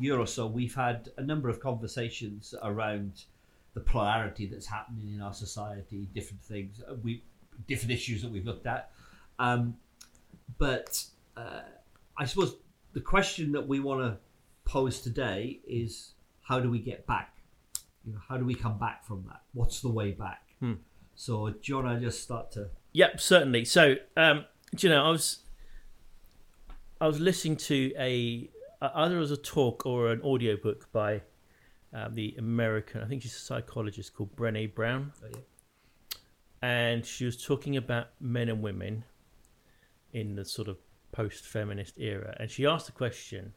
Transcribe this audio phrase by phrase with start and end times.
[0.00, 3.24] year or so, we've had a number of conversations around
[3.74, 7.22] the polarity that's happening in our society, different things, uh, we
[7.68, 8.90] different issues that we've looked at.
[9.38, 9.76] Um,
[10.58, 11.04] but
[11.36, 11.60] uh,
[12.16, 12.56] I suppose
[12.92, 14.18] the question that we want to
[14.64, 16.12] pose today is
[16.42, 17.36] how do we get back?
[18.04, 19.42] You know, how do we come back from that?
[19.52, 20.42] What's the way back?
[20.58, 20.74] Hmm.
[21.14, 22.70] So, want to just start to?
[22.92, 23.64] Yep, certainly.
[23.64, 25.40] So, um, do you know, I was
[27.00, 31.22] I was listening to a either as a talk or an audiobook by
[31.92, 36.18] um, the American, I think she's a psychologist called Brené Brown, Oh, yeah.
[36.62, 39.04] and she was talking about men and women
[40.12, 40.78] in the sort of
[41.12, 43.54] post-feminist era, and she asked the question: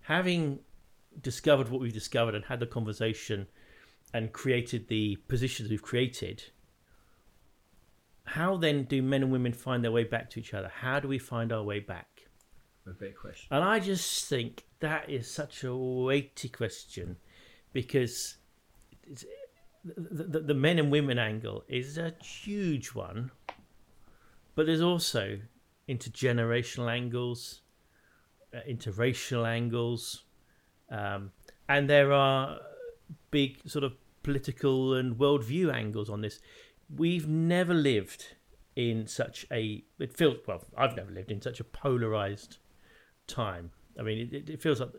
[0.00, 0.60] having
[1.20, 3.46] discovered what we've discovered and had the conversation
[4.14, 6.42] and created the positions we've created,
[8.24, 10.68] how then do men and women find their way back to each other?
[10.68, 12.17] How do we find our way back?
[12.88, 13.48] A big question.
[13.50, 17.16] And I just think that is such a weighty question
[17.72, 18.36] because
[19.84, 23.30] the, the, the men and women angle is a huge one,
[24.54, 25.38] but there's also
[25.88, 27.60] intergenerational angles,
[28.54, 30.24] uh, interracial angles,
[30.90, 31.32] um,
[31.68, 32.58] and there are
[33.30, 33.92] big sort of
[34.22, 36.40] political and worldview angles on this.
[36.94, 38.34] We've never lived
[38.76, 40.64] in such a it feels well.
[40.76, 42.58] I've never lived in such a polarized
[43.28, 43.70] time.
[43.98, 44.90] I mean, it, it feels like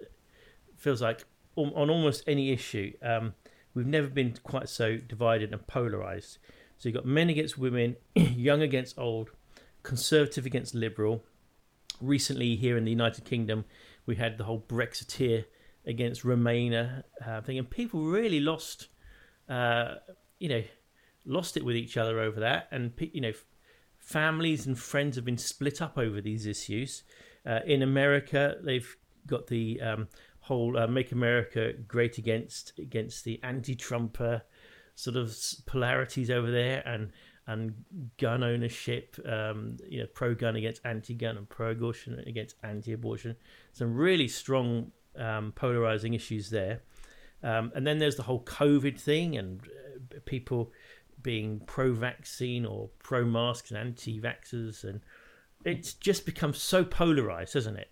[0.77, 3.33] feels like on, on almost any issue, um,
[3.73, 6.37] we've never been quite so divided and polarized.
[6.77, 9.31] So you've got men against women, young against old,
[9.83, 11.23] conservative against liberal.
[11.99, 13.65] Recently, here in the United Kingdom,
[14.05, 15.45] we had the whole Brexiteer
[15.85, 18.87] against Remainer uh, thing, and people really lost,
[19.49, 19.95] uh,
[20.39, 20.63] you know,
[21.25, 23.33] lost it with each other over that, and you know,
[23.97, 27.03] families and friends have been split up over these issues.
[27.45, 28.95] Uh, in America, they've
[29.25, 30.07] got the um,
[30.41, 34.43] whole uh, "Make America Great Against" against the anti-Trumper
[34.95, 37.11] sort of polarities over there, and
[37.47, 37.73] and
[38.19, 43.35] gun ownership, um, you know, pro-gun against anti-gun, and pro-abortion against anti-abortion.
[43.73, 46.81] Some really strong um, polarizing issues there.
[47.41, 50.71] Um, and then there's the whole COVID thing, and uh, people
[51.23, 55.01] being pro-vaccine or pro-masks and anti-vaxxers, and
[55.65, 57.89] it's just become so polarized, hasn't it?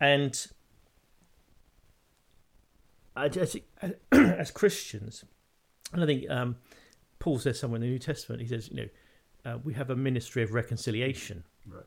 [0.00, 0.46] And
[3.16, 3.56] I just,
[4.12, 5.24] as Christians,
[5.92, 6.56] and I think um,
[7.18, 8.88] Paul says somewhere in the New Testament, he says, you know,
[9.44, 11.44] uh, we have a ministry of reconciliation.
[11.66, 11.84] Right.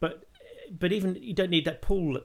[0.00, 0.24] But
[0.78, 2.18] but even you don't need that Paul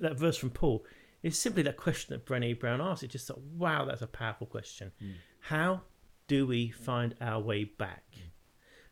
[0.00, 0.84] that verse from Paul.
[1.22, 3.02] It's simply that question that Brené Brown asked.
[3.02, 4.90] It just thought, wow, that's a powerful question.
[5.40, 5.82] How
[6.28, 8.04] do we find our way back?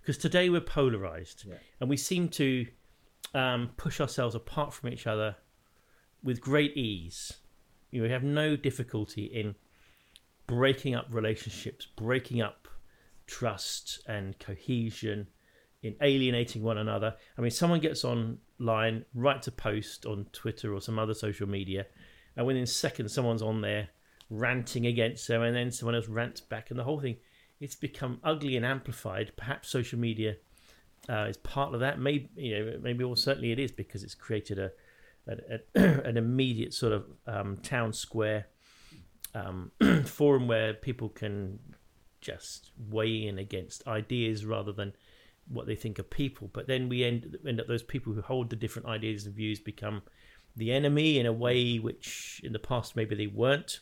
[0.09, 1.57] Because today we're polarized, Yeah.
[1.81, 2.67] and we seem to
[3.35, 5.37] um, push ourselves apart from each other
[6.23, 7.31] with great ease.
[7.91, 9.55] You know, we have no difficulty in
[10.47, 12.69] breaking up relationships, breaking up
[13.27, 15.27] trust and cohesion,
[15.83, 17.15] in alienating one another.
[17.37, 21.85] I mean, someone gets online, writes a post on Twitter or some other social media,
[22.35, 23.91] and within seconds, someone's on there
[24.31, 27.19] ranting against them, and then someone else rants back, and the whole thing
[27.61, 29.33] it's become ugly and amplified.
[29.37, 30.37] Perhaps social media
[31.09, 31.99] uh, is part of that.
[31.99, 34.71] Maybe you know, maybe or certainly it is because it's created a,
[35.27, 35.37] a,
[35.75, 38.47] a an immediate sort of um, town square
[39.35, 39.71] um,
[40.05, 41.59] forum where people can
[42.21, 44.93] just weigh in against ideas rather than
[45.49, 46.51] what they think of people.
[46.53, 49.61] But then we end end up those people who hold the different ideas and views
[49.61, 50.03] become
[50.57, 53.81] the enemy in a way which in the past maybe they weren't.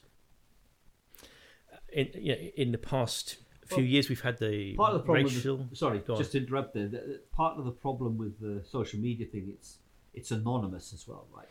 [1.92, 5.04] In you know, in the past few Well, years, we've had the Part of the
[5.04, 5.24] problem.
[5.26, 5.56] racial.
[5.58, 6.88] With sorry, just to interrupt there.
[6.88, 9.78] the- the- Part of the problem with the social media thing, it's
[10.14, 11.48] it's anonymous as well, right?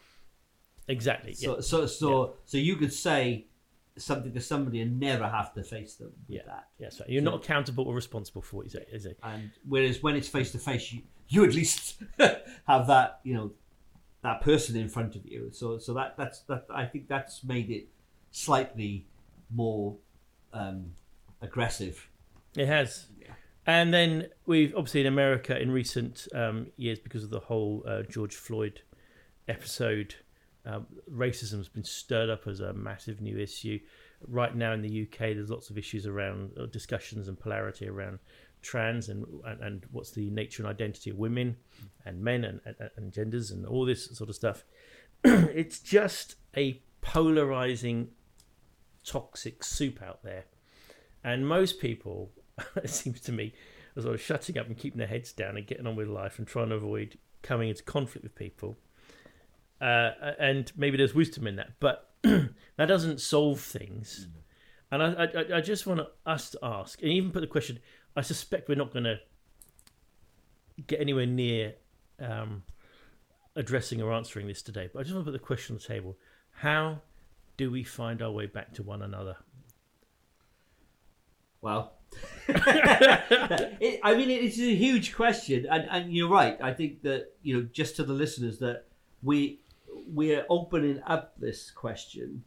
[0.88, 1.34] exactly.
[1.34, 1.62] So yeah.
[1.62, 3.48] so so so you could say
[3.98, 6.46] something to somebody and never have to face them with Yeah.
[6.48, 6.68] that.
[6.80, 7.09] Yes, right.
[7.09, 9.18] you're So- not accountable or responsible for what you say, is it?
[9.24, 12.04] And whereas when it's face to face, you you at least
[12.68, 13.51] have that you know
[14.22, 15.50] that person in front of you.
[15.51, 17.88] So so that that's that I think that's made it
[18.31, 19.07] slightly
[19.50, 19.98] more
[20.54, 20.94] um,
[21.42, 22.10] aggressive.
[22.56, 23.07] It has.
[23.19, 23.34] Yeah.
[23.66, 28.04] And then we've obviously in America in recent um, years because of the whole uh,
[28.04, 28.81] George Floyd
[29.48, 30.16] episode,
[30.66, 33.80] um, racism has been stirred up as a massive new issue.
[34.28, 38.19] Right now in the UK, there's lots of issues around uh, discussions and polarity around
[38.62, 41.56] trans and, and and what's the nature and identity of women
[42.04, 44.63] and men and, and, and genders and all this sort of stuff.
[45.24, 48.10] it's just a polarizing,
[49.04, 50.46] toxic soup out there.
[51.24, 52.31] And most people,
[52.78, 53.54] it seems to me,
[53.96, 56.38] as sort of shutting up and keeping their heads down and getting on with life
[56.40, 58.78] and trying to avoid coming into conflict with people.
[59.81, 64.28] uh, and maybe there's wisdom in that, but that doesn't solve things.
[64.92, 67.80] And I, I, I just want us to ask, and even put the question.
[68.16, 69.19] I suspect we're not going to
[70.88, 71.74] get anywhere near
[72.19, 72.63] um,
[73.56, 75.88] addressing or answering this today, but I just want to put the question on the
[75.94, 76.18] table:
[76.51, 77.01] How
[77.58, 79.36] do we find our way back to one another?
[81.65, 81.94] Well,
[82.47, 86.59] it, I mean, it's a huge question, and, and you're right.
[86.62, 88.85] I think that you know, just to the listeners, that
[89.23, 89.62] we
[90.07, 92.44] we're opening up this question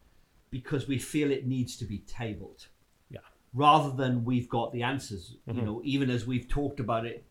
[0.51, 2.69] because we feel it needs to be tabled,
[3.11, 3.19] Yeah.
[3.53, 5.35] rather than we've got the answers.
[5.49, 5.67] You mm-hmm.
[5.67, 7.25] know, even as we've talked about it,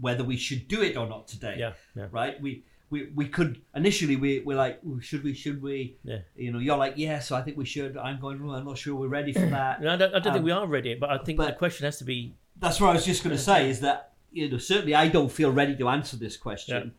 [0.00, 1.56] whether we should do it or not today.
[1.58, 2.06] Yeah, yeah.
[2.12, 2.40] Right.
[2.40, 2.62] We.
[2.92, 6.18] We, we could initially we we're like "Ooh, should we should we Yeah.
[6.36, 8.94] you know you're like yes I think we should I'm going "Oh, I'm not sure
[8.94, 11.08] we're ready for that No, I don't, I don't think Um, we are ready, but
[11.10, 12.18] I think but the question has to be
[12.64, 15.32] that's what I was just going to say is that you know certainly I don't
[15.40, 16.92] feel ready to answer this question,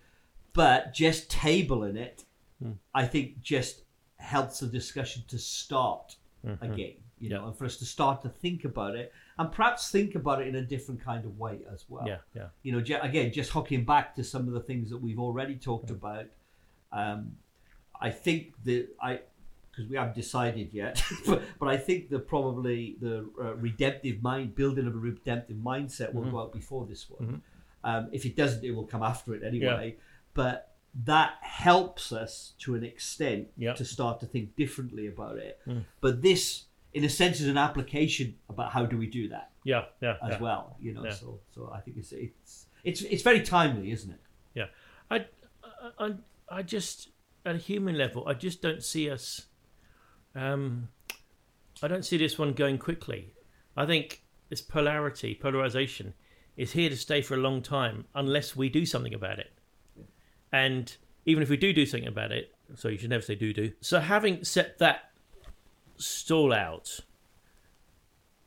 [0.53, 2.17] but just tabling it,
[2.61, 2.73] Hmm.
[3.01, 3.83] I think just
[4.17, 6.71] helps the discussion to start Mm-hmm.
[6.73, 6.93] again.
[7.23, 7.47] You know, Yeah.
[7.47, 10.55] and for us to start to think about it and perhaps think about it in
[10.55, 12.05] a different kind of way as well.
[12.07, 15.19] yeah, yeah, You know, again, just hooking back to some of the things that we've
[15.27, 16.25] already talked about.
[16.91, 17.37] Um,
[18.07, 19.21] I think that I
[19.71, 24.53] because we haven't decided yet, but, but I think that probably the uh, redemptive mind,
[24.53, 27.41] building of a redemptive mindset, will go out before this one.
[27.83, 29.95] Um, if it doesn't, it will come after it anyway.
[30.35, 33.73] But that helps us to an extent Yeah.
[33.73, 35.59] to start to think differently about it.
[36.01, 39.85] But this, in a sense, is an application about how do we do that yeah,
[40.01, 40.15] yeah.
[40.23, 40.39] as yeah.
[40.39, 40.77] well.
[40.79, 41.11] You know, Yeah.
[41.11, 44.21] so so I think it's it's it's it's very timely, isn't it?
[44.53, 44.65] Yeah,
[45.09, 45.25] I,
[45.99, 46.15] I, I-
[46.49, 47.09] I just
[47.45, 49.47] at a human level, I just don't see us.
[50.35, 50.89] Um,
[51.81, 53.33] I don't see this one going quickly.
[53.75, 56.13] I think this polarity, polarization,
[56.57, 59.51] is here to stay for a long time unless we do something about it.
[60.51, 60.95] And
[61.25, 63.71] even if we do do something about it, so you should never say do do.
[63.81, 65.09] So having set that
[65.97, 66.99] stall out,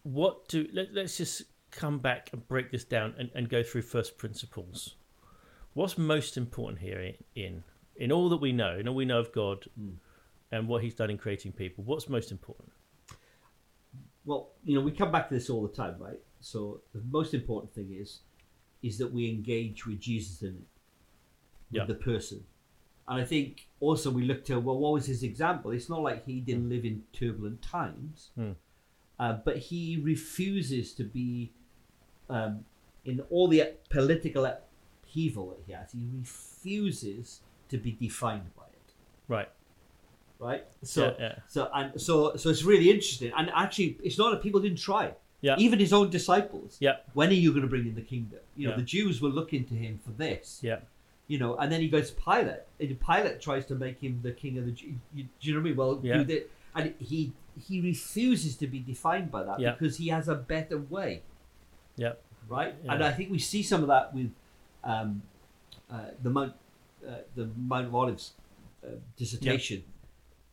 [0.02, 3.82] what do let, let's just come back and break this down and, and go through
[3.82, 4.94] first principles
[5.75, 7.64] what's most important here in, in
[7.96, 9.90] in all that we know in all we know of god hmm.
[10.52, 12.70] and what he's done in creating people what's most important
[14.25, 16.19] Well, you know, we come back to this all the time, right?
[16.40, 18.20] So the most important thing is
[18.82, 20.54] is that we engage with Jesus in it,
[21.70, 21.84] with Yeah.
[21.87, 22.44] the person.
[23.08, 25.70] And I think also we look to well, what was his example?
[25.70, 28.53] It's not like he didn't live in turbulent times, Hmm.
[29.19, 31.53] uh, but he refuses to be
[32.29, 32.64] um,
[33.05, 35.93] in all the political upheaval that he has.
[35.93, 38.93] He refuses to be defined by it.
[39.29, 39.49] right
[40.38, 40.64] right?
[40.82, 41.35] So, Yeah, yeah.
[41.49, 43.32] so and so, so it's really interesting.
[43.37, 45.14] And actually, it's not that people didn't try.
[45.41, 45.55] Yeah.
[45.58, 46.76] Even his own disciples.
[46.81, 46.97] Yeah.
[47.14, 48.41] When are you going to bring in the kingdom?
[48.56, 48.76] You know, Yeah.
[48.76, 50.61] the Jews were looking to him for this.
[50.62, 50.81] yeah
[51.28, 54.31] You know, and then he goes to Pilate, and Pilate tries to make him the
[54.32, 54.94] king of the Jews.
[55.14, 55.76] Do you know what I mean?
[55.76, 56.19] Well, Yeah.
[56.19, 56.44] do this.
[56.75, 57.32] and he
[57.69, 59.73] he refuses to be defined by that Yeah.
[59.73, 61.23] because he has a better way
[61.96, 62.12] yeah
[62.49, 62.75] right?
[62.84, 62.93] Yeah.
[62.93, 64.31] And I think we see some of that with
[64.84, 65.23] um,
[65.90, 66.52] uh, the Mount
[67.08, 68.34] uh, the Mount of Olives
[68.84, 69.82] uh, dissertation.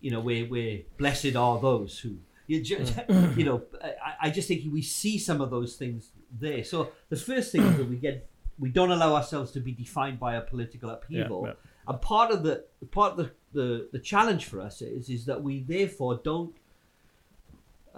[0.01, 2.17] You know, where where blessed are those who
[2.47, 2.83] you, ju-
[3.37, 3.63] you know.
[3.83, 6.09] I, I just think we see some of those things
[6.39, 6.63] there.
[6.63, 8.27] So the first thing is that we get
[8.63, 11.41] we don't allow ourselves to be defined by a political upheaval.
[11.48, 11.53] yeah.
[11.88, 12.55] And part of the
[12.98, 13.29] part of the,
[13.60, 16.55] the, the challenge for us is is that we therefore don't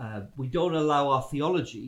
[0.03, 1.87] uh, we don't allow our theology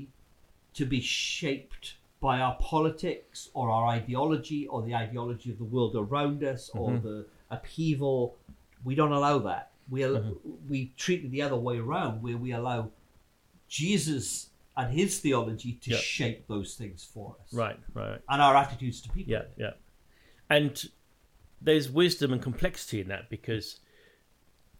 [0.75, 1.86] to be shaped
[2.27, 6.89] by our politics or our ideology or the ideology of the world around us or
[7.07, 7.17] the
[7.50, 8.36] upheaval.
[8.88, 9.72] We don't allow that.
[9.89, 10.38] We al-
[10.69, 12.79] we treat it the other way around, where we allow
[13.79, 15.98] Jesus and his theology to Yeah.
[15.98, 19.31] shape those things for us, right right and our attitudes to people.
[19.34, 19.72] yeah yeah
[20.50, 20.86] and
[21.62, 23.79] there's wisdom and complexity in that because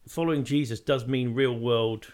[0.08, 2.14] following jesus does mean real world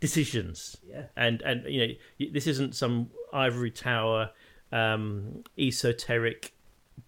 [0.00, 1.04] decisions Yeah.
[1.16, 1.94] and and you know
[2.32, 4.30] this isn't some ivory tower
[4.72, 6.52] um esoteric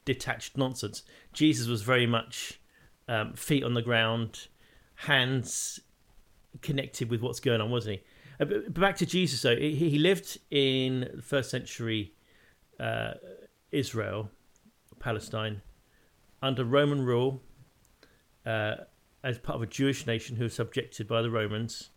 [0.05, 1.03] detached nonsense
[1.33, 2.61] jesus was very much
[3.09, 4.47] um, feet on the ground
[4.95, 5.81] hands
[6.61, 8.03] connected with what's going on wasn't he
[8.45, 12.13] back to jesus though he, lived in the first century
[12.81, 13.13] uh,
[13.71, 14.31] israel
[14.99, 15.63] palestine
[16.41, 17.41] under roman rule
[18.47, 18.75] uh,
[19.23, 21.91] as part of a jewish nation who was subjected by the romans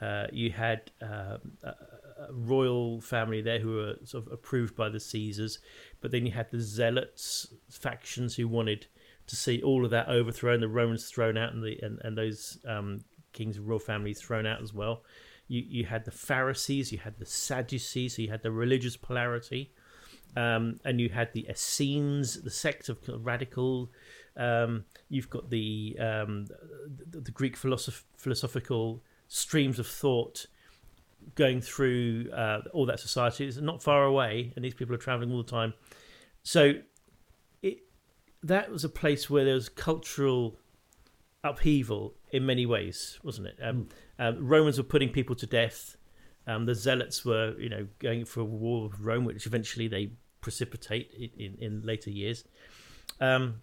[0.00, 5.00] uh, you had a, a royal family there who were sort of approved by the
[5.00, 5.58] Caesars,
[6.00, 8.86] but then you had the Zealots factions who wanted
[9.26, 12.58] to see all of that overthrown, the Romans thrown out, and the and, and those
[12.66, 13.00] um,
[13.32, 15.02] kings and royal families thrown out as well.
[15.48, 19.72] You you had the Pharisees, you had the Sadducees, so you had the religious polarity.
[20.36, 23.92] Um, and you had the Essenes, the sect of radical.
[24.36, 26.46] Um, you've got the, um,
[27.10, 30.46] the the Greek philosoph- philosophical streams of thought
[31.34, 33.46] going through uh, all that society.
[33.46, 35.74] It's not far away, and these people are traveling all the time.
[36.42, 36.74] So
[37.62, 37.78] it
[38.42, 40.58] that was a place where there was cultural
[41.42, 43.58] upheaval in many ways, wasn't it?
[43.62, 45.96] Um, um, Romans were putting people to death.
[46.46, 50.12] Um, the Zealots were, you know, going for a war with Rome, which eventually they
[50.40, 52.44] precipitate in, in, in later years.
[53.20, 53.60] Um,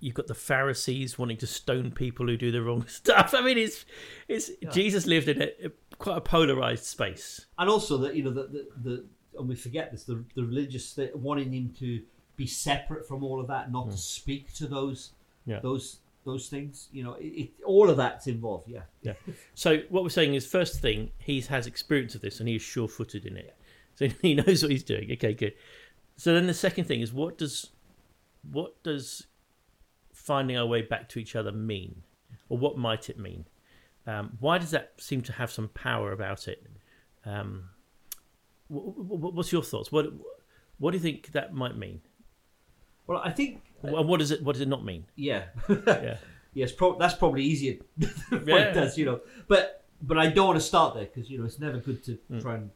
[0.00, 3.34] you've got the Pharisees wanting to stone people who do the wrong stuff.
[3.34, 3.84] I mean, it's
[4.28, 7.46] it's Jesus lived in a, a- quite a polarized space.
[7.58, 9.04] and also that you know the, the, the
[9.38, 12.02] and we forget this the, the religious th- wanting him to
[12.36, 15.12] be separate from all of that not to speak to those
[15.46, 15.60] Yeah.
[15.60, 19.12] those those things you know it, it, all of that's involved yeah Yeah.
[19.54, 22.62] So what we're saying is, first thing, he has experience of this and he is
[22.62, 23.56] sure-footed in it,
[23.94, 25.10] so he knows what he's doing.
[25.12, 25.54] Okay, good.
[26.16, 27.70] So then the second thing is, what does
[28.50, 29.26] what does
[30.12, 32.02] finding our way back to each other mean,
[32.48, 33.46] or what might it mean?
[34.06, 36.66] Um, why does that seem to have some power about it?
[37.24, 37.70] Um,
[38.68, 39.90] wh- wh- what's your thoughts?
[39.90, 40.06] What
[40.78, 42.00] what do you think that might mean?
[43.06, 45.04] Well i think And what does it what does it not mean?
[45.16, 46.16] yeah Yeah.
[46.54, 47.76] yes pro- that's probably easier
[48.28, 48.56] what Yeah.
[48.70, 51.44] it does you know but but i don't want to start there because you know
[51.44, 52.40] it's never good to mm.
[52.42, 52.70] try and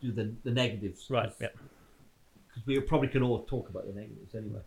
[0.00, 1.14] do the the negatives Mm.
[1.14, 1.32] Right.
[1.40, 1.48] Yeah.
[2.48, 4.60] because we probably can all talk about the negatives anyway.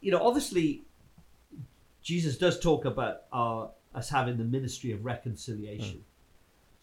[0.00, 0.84] You know, obviously,
[2.02, 5.98] Jesus does talk about our, us having the ministry of reconciliation.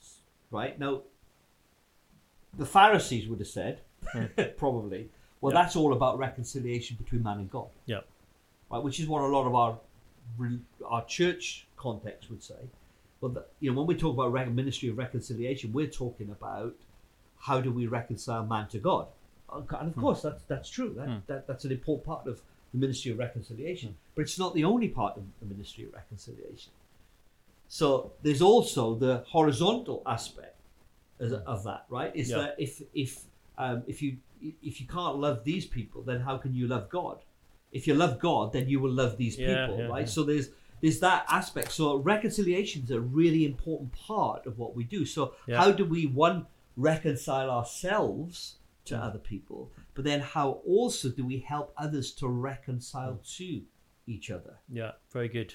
[0.01, 0.09] Mm.
[0.51, 1.01] Right now,
[2.57, 3.81] the Pharisees would have said,
[4.15, 4.55] mm.
[4.57, 5.09] probably,
[5.41, 5.61] well, Yeah.
[5.61, 8.01] that's all about reconciliation between man and God, Yeah.
[8.69, 8.83] right?
[8.83, 9.79] Which is what a lot of our
[10.85, 12.69] our church context would say.
[13.21, 16.75] But the, you know, when we talk about rec- ministry of reconciliation, we're talking about
[17.39, 19.07] how do we reconcile man to God?
[19.51, 19.99] And of hmm.
[19.99, 20.93] course, that's that's true.
[20.93, 21.17] That, hmm.
[21.27, 22.41] that that's an important part of
[22.71, 23.89] the ministry of reconciliation.
[23.89, 23.95] Hmm.
[24.15, 26.71] But it's not the only part of the ministry of reconciliation.
[27.67, 30.55] So there's also the horizontal aspect
[31.19, 32.15] of that, right?
[32.15, 32.37] Is Yeah.
[32.37, 33.25] that if if
[33.59, 37.17] um, if you if you can't love these people, then how can you love God?
[37.71, 39.99] If you love God, then you will love these Yeah, people, yeah, right?
[40.01, 40.05] yeah.
[40.15, 40.49] So there's
[40.81, 41.71] there's that aspect.
[41.73, 45.05] So reconciliation is a really important part of what we do.
[45.05, 46.47] So how do we one
[46.77, 53.19] reconcile ourselves to other people, but then how also do we help others to reconcile
[53.37, 53.61] to
[54.07, 54.55] each other?
[54.71, 54.93] Yeah.
[55.11, 55.53] Very good.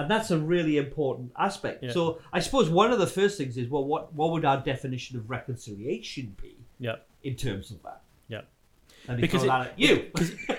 [0.00, 1.82] And that's a really important aspect.
[1.82, 1.92] Yeah.
[1.92, 5.16] So I suppose one of the first things is well, what what would our definition
[5.18, 6.96] of reconciliation be Yeah.
[7.22, 8.00] in terms of that?
[8.28, 8.42] Yeah.
[9.08, 10.10] Me Because it- at you.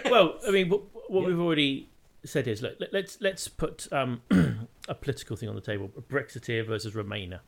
[0.05, 1.27] well, I mean, what, what Yeah.
[1.27, 1.89] we've already
[2.23, 4.21] said is look, let, let's let's put um,
[4.87, 7.39] a political thing on the table: Brexiteer versus Remainer.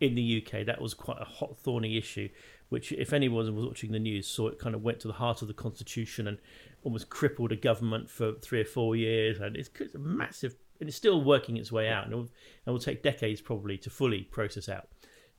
[0.00, 2.28] In the UK, that was quite a hot, thorny issue,
[2.70, 5.42] which, if anyone was watching the news, saw it kind of went to the heart
[5.42, 6.38] of the constitution and
[6.82, 9.38] almost crippled a government for three or four years.
[9.38, 10.56] And it's, it's a massive,
[10.88, 12.28] it's still working its way out, and it will,
[12.66, 14.88] it will take decades probably to fully process out.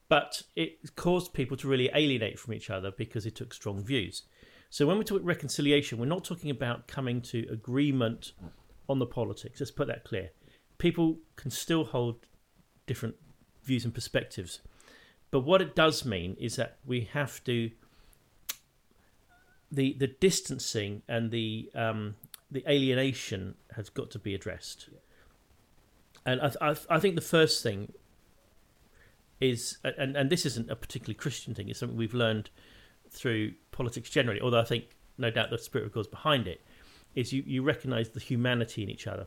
[0.08, 4.22] But it caused people to really alienate from each other because it took strong views.
[4.70, 8.32] So when we talk reconciliation, we're not talking about coming to agreement
[8.88, 9.60] on the politics.
[9.60, 10.30] Let's put that clear.
[10.78, 12.26] People can still hold
[12.86, 13.14] different
[13.62, 14.60] views and perspectives.
[15.30, 17.70] But what it does mean is that we have to
[19.70, 22.14] the the distancing and the um,
[22.50, 24.88] the alienation has got to be addressed.
[26.26, 27.92] And I, I, I think the first thing
[29.40, 32.50] is, and, and this isn't a particularly Christian thing, it's something we've learned
[33.10, 34.84] through politics generally, although I think
[35.18, 36.64] no doubt the spirit of God's behind it,
[37.14, 39.26] is you, you recognize the humanity in each other.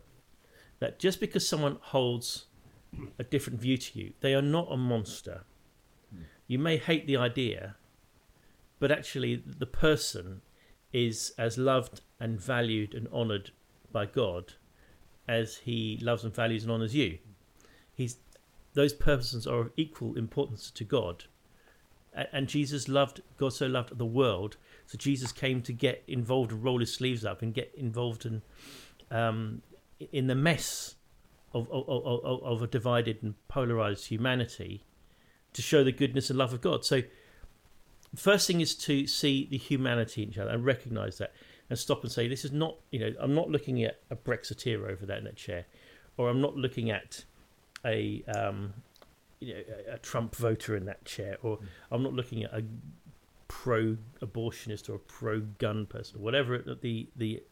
[0.79, 2.45] That just because someone holds
[3.17, 5.43] a different view to you, they are not a monster.
[6.47, 7.75] You may hate the idea,
[8.79, 10.41] but actually the person
[10.93, 13.51] is as loved and valued and honored
[13.91, 14.53] by God
[15.27, 17.17] as he loves and values and honors you.
[17.93, 18.17] He's
[18.73, 21.25] those persons are of equal importance to God.
[22.31, 24.57] And Jesus loved God so loved the world,
[24.87, 28.41] so Jesus came to get involved and roll his sleeves up and get involved in
[29.11, 29.61] um,
[30.11, 30.95] in the mess
[31.53, 34.83] of, of, of- of a divided and polarized humanity
[35.53, 36.85] to show the goodness and love of God.
[36.85, 37.01] So,
[38.15, 41.33] first thing is to see the humanity in each other and recognize that
[41.69, 44.89] and stop and say, this is not, you know, I'm not looking at a Brexiteer
[44.89, 45.65] over there in that chair,
[46.17, 47.25] or I'm not looking at
[47.85, 48.73] a, um,
[49.39, 49.61] you know,
[49.93, 51.59] a- Trump voter in that chair, or
[51.91, 52.63] I'm not looking at a
[53.47, 57.43] pro abortionist or a pro gun person, or whatever the, the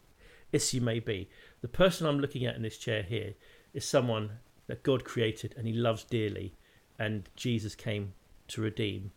[0.52, 1.28] issue may be.
[1.60, 3.34] The person I'm looking at in this chair here
[3.74, 4.30] is someone
[4.66, 6.54] that God created and he loves dearly,
[6.98, 8.14] and Jesus came
[8.48, 9.12] to redeem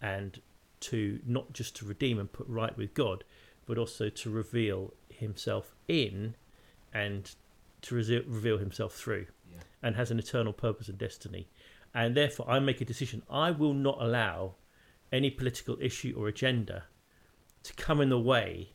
[0.00, 0.40] and
[0.78, 3.24] to not just to redeem and put right with God,
[3.66, 6.34] but also to reveal Himself in
[6.92, 7.34] and
[7.82, 9.58] to rese- reveal Himself through, Yeah.
[9.82, 11.48] and has an eternal purpose and destiny.
[11.94, 13.22] And therefore, I make a decision.
[13.30, 14.56] I will not allow
[15.12, 16.84] any political issue or agenda
[17.62, 18.72] to come in the way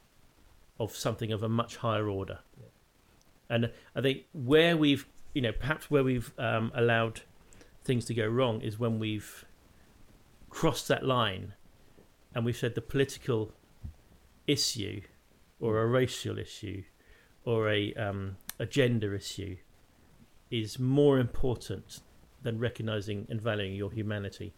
[0.79, 2.39] of something of a much higher order.
[2.59, 2.65] Yeah.
[3.49, 7.21] And I think where we've, you know, perhaps where we've um, allowed
[7.83, 9.45] things to go wrong is when we've
[10.49, 11.53] crossed that line
[12.33, 13.51] and we've said the political
[14.47, 15.01] issue
[15.59, 16.83] or a racial issue
[17.45, 19.57] or a, um, a gender issue
[20.49, 21.99] is more important
[22.43, 24.53] than recognizing and valuing your humanity.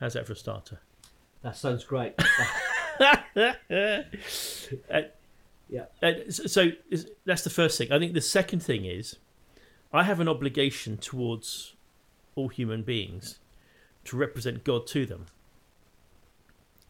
[0.00, 0.80] How's that for a starter?
[1.42, 2.14] That sounds great.
[2.98, 3.16] Uh,
[5.68, 5.86] Yeah.
[6.00, 7.90] uh, so so is- that's the first thing.
[7.90, 9.16] I think the second thing is
[9.92, 11.74] I have an obligation towards
[12.36, 13.40] all human beings
[14.04, 15.26] to represent God to them,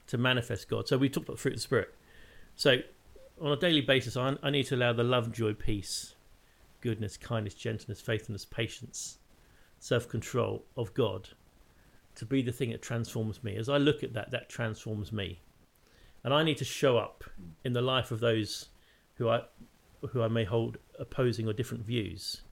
[0.09, 0.89] to manifest God.
[0.89, 1.95] So we talked about the fruit of the Spirit.
[2.55, 2.79] So
[3.41, 6.15] on a daily basis, I, I need to allow the love, joy, peace,
[6.81, 9.19] goodness, kindness, gentleness, faithfulness, patience,
[9.79, 11.31] self control of God
[12.17, 13.57] to be the thing that transforms me.
[13.57, 15.41] As I look at that, that transforms me.
[16.25, 17.25] And I need to show up
[17.65, 18.69] in the life of those
[19.15, 19.43] who I
[20.11, 22.43] who I may hold opposing or different views,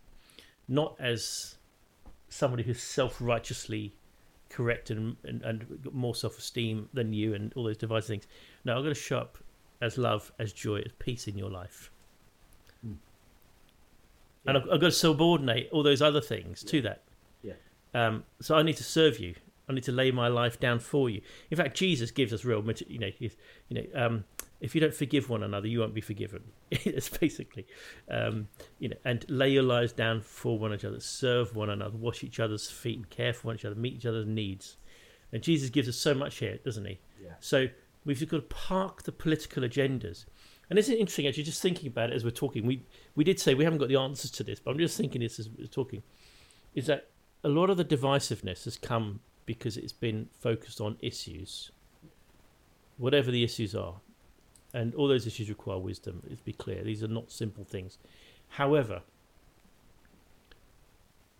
[0.68, 1.56] not as
[2.28, 3.96] somebody who's self righteously
[4.54, 8.26] correct and, and, and got more self esteem than you and all those divisive things.
[8.64, 9.38] No, I'm going to show up
[9.80, 11.90] as love, as joy, as peace in your life.
[12.86, 12.96] Mm.
[14.46, 17.02] And I've, I've got to subordinate all those other things to that.
[17.42, 17.54] Yeah.
[17.94, 19.34] Um, so I need to serve you.
[19.68, 21.20] I need to lay my life down for you.
[21.50, 23.30] In fact, Jesus gives us real, you know, you
[23.70, 24.24] know, um,
[24.64, 26.42] if you don't forgive one another, you won't be forgiven.
[26.70, 27.66] it's basically,
[28.10, 32.24] um, you know, and lay your lives down for one another, serve one another, wash
[32.24, 34.78] each other's feet, and care for one another, meet each other's needs.
[35.34, 36.98] And Jesus gives us so much here, doesn't he?
[37.22, 37.32] Yeah.
[37.40, 37.68] So
[38.06, 40.24] we've got to park the political agendas.
[40.70, 42.64] And isn't it interesting actually just thinking about it as we're talking?
[42.64, 45.20] We we did say we haven't got the answers to this, but I'm just thinking
[45.20, 46.02] this as we're talking.
[46.74, 47.10] Is that
[47.42, 51.70] a lot of the divisiveness has come because it's been focused on issues,
[52.96, 53.96] whatever the issues are,
[54.74, 56.22] and all those issues require wisdom.
[56.28, 57.96] Let's be clear; these are not simple things.
[58.48, 59.00] However,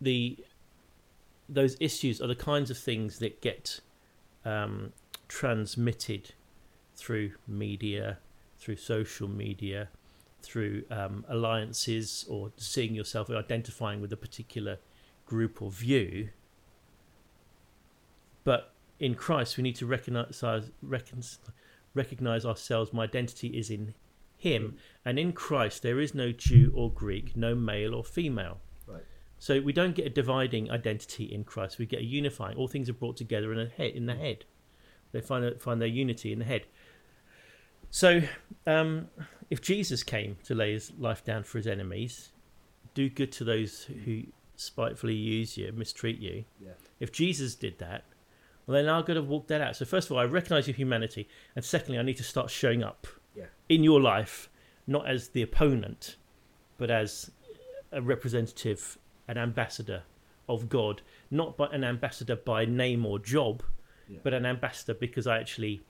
[0.01, 0.39] the
[1.47, 3.81] those issues are the kinds of things that get
[4.43, 4.93] um,
[5.27, 6.33] transmitted
[6.95, 8.17] through media,
[8.57, 9.89] through social media,
[10.41, 14.79] through um, alliances, or seeing yourself identifying with a particular
[15.25, 16.29] group or view.
[18.43, 20.41] But in Christ, we need to recognize,
[20.81, 21.23] recon-
[21.95, 22.93] recognize ourselves.
[22.93, 23.95] My identity is in
[24.37, 28.59] Him, and in Christ there is no Jew or Greek, no male or female.
[28.87, 29.03] Right.
[29.39, 31.79] So we don't get a dividing identity in Christ.
[31.79, 32.57] We get a unifying.
[32.57, 33.91] All things are brought together in a head.
[33.91, 34.45] In the head,
[35.11, 36.65] they find a, find their unity in the head.
[37.89, 38.21] So,
[38.67, 39.07] um,
[39.49, 42.31] if Jesus came to lay his life down for his enemies,
[42.93, 44.23] do good to those who
[44.55, 46.45] spitefully use you, mistreat you.
[46.59, 46.71] Yeah.
[46.99, 48.05] If Jesus did that,
[48.67, 49.75] well, then I've got to walk that out.
[49.75, 52.83] So, first of all, I recognize your humanity, and secondly, I need to start showing
[52.83, 53.45] up Yeah.
[53.69, 54.49] in your life,
[54.87, 56.15] not as the opponent,
[56.77, 57.31] but as
[57.91, 58.97] a representative,
[59.27, 60.03] an ambassador
[60.49, 61.01] of God,
[61.31, 63.63] not by an ambassador by name or job,
[64.07, 64.19] Yeah.
[64.23, 65.81] but an ambassador because I actually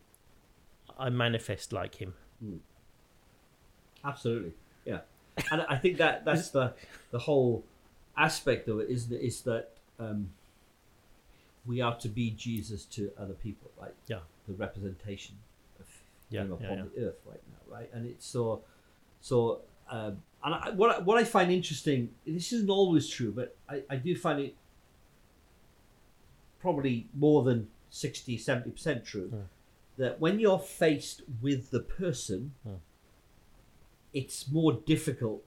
[0.98, 2.14] I manifest like him.
[4.04, 4.54] Absolutely,
[4.86, 5.02] yeah.
[5.52, 6.74] And I think that that's the
[7.12, 7.64] the whole
[8.16, 10.30] aspect of it is that is that um,
[11.65, 13.93] we are to be Jesus to other people, right?
[14.08, 14.19] Yeah.
[14.47, 15.36] The representation
[15.80, 15.86] of
[16.30, 16.84] Yeah, him upon yeah.
[16.95, 17.89] the earth right now, right?
[17.93, 18.63] And it's so
[19.21, 19.62] so.
[19.89, 23.84] Um, and I, what I, what I find interesting, this isn't always true, but I,
[23.89, 24.56] I do find it
[26.60, 29.41] probably more than 60 70 percent true Hmm.
[29.97, 32.75] that when you're faced with the person Hmm.
[34.13, 35.43] it's more difficult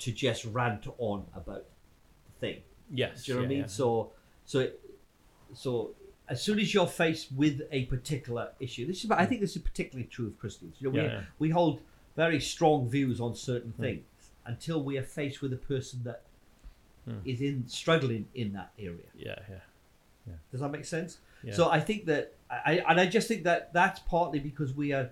[0.00, 1.64] to just rant on about
[2.26, 3.24] the thing Yes.
[3.24, 3.58] do you know what I mean?
[3.60, 3.66] yeah.
[3.66, 4.12] So,
[4.44, 4.68] so,
[5.54, 5.94] so
[6.28, 9.62] as soon as you're faced with a particular issue, this is, I think this is
[9.62, 10.76] particularly true of Christians.
[10.80, 11.20] You know, we yeah.
[11.38, 11.80] we hold
[12.16, 13.82] very strong views on certain Hmm.
[13.82, 14.04] things
[14.46, 16.22] until we are faced with a person that
[17.24, 17.44] is Hmm.
[17.44, 19.08] in struggling in that area.
[19.16, 19.60] Yeah, yeah.
[20.26, 20.34] yeah.
[20.50, 21.18] Does that make sense?
[21.52, 25.10] So I think that I and I just think that that's partly because we are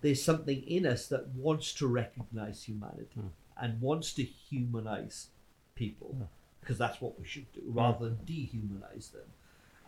[0.00, 3.28] there's something in us that wants to recognize humanity Hmm.
[3.56, 5.28] and wants to humanize
[5.76, 6.28] people
[6.60, 9.28] because that's what we should do rather than dehumanize them.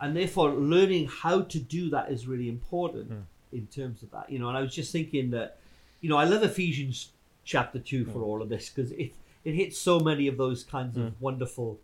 [0.01, 3.21] And therefore, learning how to do that is really important Hmm.
[3.53, 4.29] in terms of that.
[4.31, 5.57] You know, and I was just thinking that,
[6.01, 7.11] you know, I love Ephesians
[7.43, 9.11] chapter two for all of this because it
[9.43, 11.79] it hits so many of those kinds of wonderful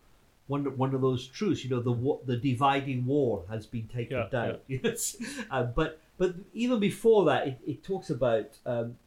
[0.48, 1.64] one one of those truths.
[1.64, 1.96] You know, the
[2.34, 4.58] the dividing wall has been taken Yeah, down.
[4.68, 5.16] Yes,
[5.52, 8.98] uh, but but even before that, it, it talks about um,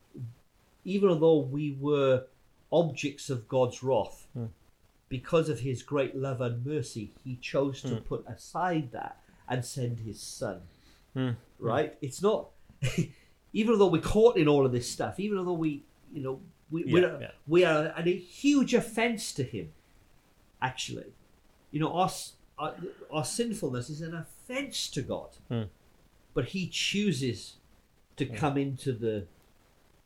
[0.85, 2.25] even though we were
[2.73, 4.47] objects of God's wrath, Hmm.
[5.11, 8.03] Because of His great love and mercy, He chose to Hmm.
[8.05, 10.63] put aside that and send His Son.
[11.13, 11.31] Hmm.
[11.59, 11.99] Right?
[12.01, 12.49] It's not.
[13.53, 16.85] even though we're caught in all of this stuff, even though we, you know, we
[16.87, 17.31] Yeah, we're, yeah.
[17.47, 19.73] we are a huge offence to Him.
[20.63, 21.13] Actually,
[21.73, 22.11] you know, our,
[22.59, 22.75] our
[23.11, 25.65] our sinfulness is an offence to God, Hmm.
[26.35, 27.57] but He chooses
[28.17, 29.27] to come into the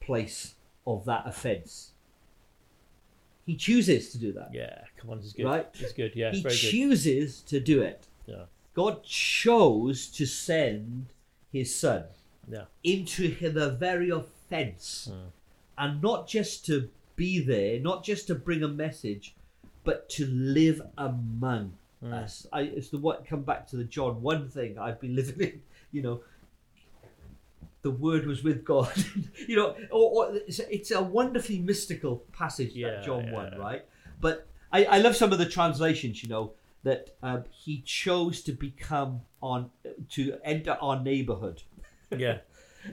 [0.00, 0.54] place
[0.86, 1.90] of that offence.
[3.46, 4.50] He chooses to do that.
[4.52, 5.44] Yeah, come on, is good.
[5.44, 5.66] Right?
[5.74, 6.12] It's good.
[6.14, 6.60] Yeah, he very good.
[6.70, 8.06] chooses to do it.
[8.26, 11.06] Yeah, God chose to send
[11.52, 12.04] his son
[12.50, 15.08] yeah, into the very offence.
[15.12, 15.28] Hmm.
[15.76, 19.34] And not just to be there, not just to bring a message,
[19.84, 22.12] but to live among Hmm.
[22.12, 22.46] us.
[22.52, 25.62] I, it's the what come back to the John one thing I've been living in,
[25.92, 26.20] you know.
[27.84, 28.92] The word was with God,
[29.46, 29.76] you know.
[29.90, 33.84] Or, or it's, it's a wonderfully mystical passage Yeah, that John yeah, one, right?
[34.20, 38.52] But I, I love some of the translations, you know, that um, he chose to
[38.52, 39.70] become on
[40.10, 41.62] to enter our neighborhood.
[42.16, 42.38] yeah,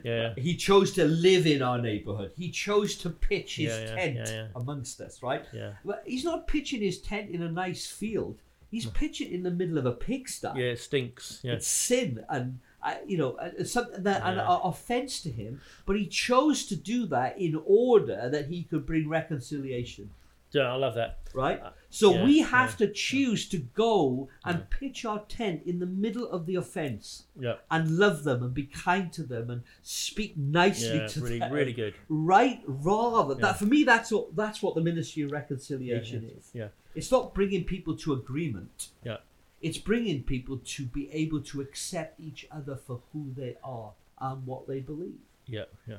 [0.04, 0.34] yeah.
[0.36, 2.32] He chose to live in our neighborhood.
[2.36, 4.46] He chose to pitch his yeah, tent yeah, yeah.
[4.54, 5.46] amongst us, right?
[5.54, 8.40] Yeah, But he's not pitching his tent in a nice field.
[8.70, 10.48] He's pitching in the middle of a pigsty.
[10.54, 10.72] yeah.
[10.72, 11.40] It stinks.
[11.42, 14.48] Yeah, It's sin and uh, you know uh, something that an Yeah.
[14.48, 15.60] uh, offense to him.
[15.86, 20.10] But he chose to do that in order that he could bring reconciliation.
[20.52, 20.72] yeah.
[20.72, 21.18] I love that.
[21.34, 21.62] Right.
[21.88, 25.86] So yeah, we have yeah, to choose to go and pitch our tent in the
[25.86, 30.36] middle of the offense Yeah, and love them and be kind to them and speak
[30.36, 31.06] nicely yeah.
[31.06, 31.52] to Really, them.
[31.52, 31.94] really good.
[32.10, 36.50] Right, rather that for me that's what that's what the ministry of reconciliation is.
[36.52, 38.88] Yeah, It's not bringing people to agreement.
[39.04, 39.18] yeah,
[39.62, 44.44] It's bringing people to be able to accept each other for who they are and
[44.46, 45.18] what they believe.
[45.46, 45.96] yeah, yeah.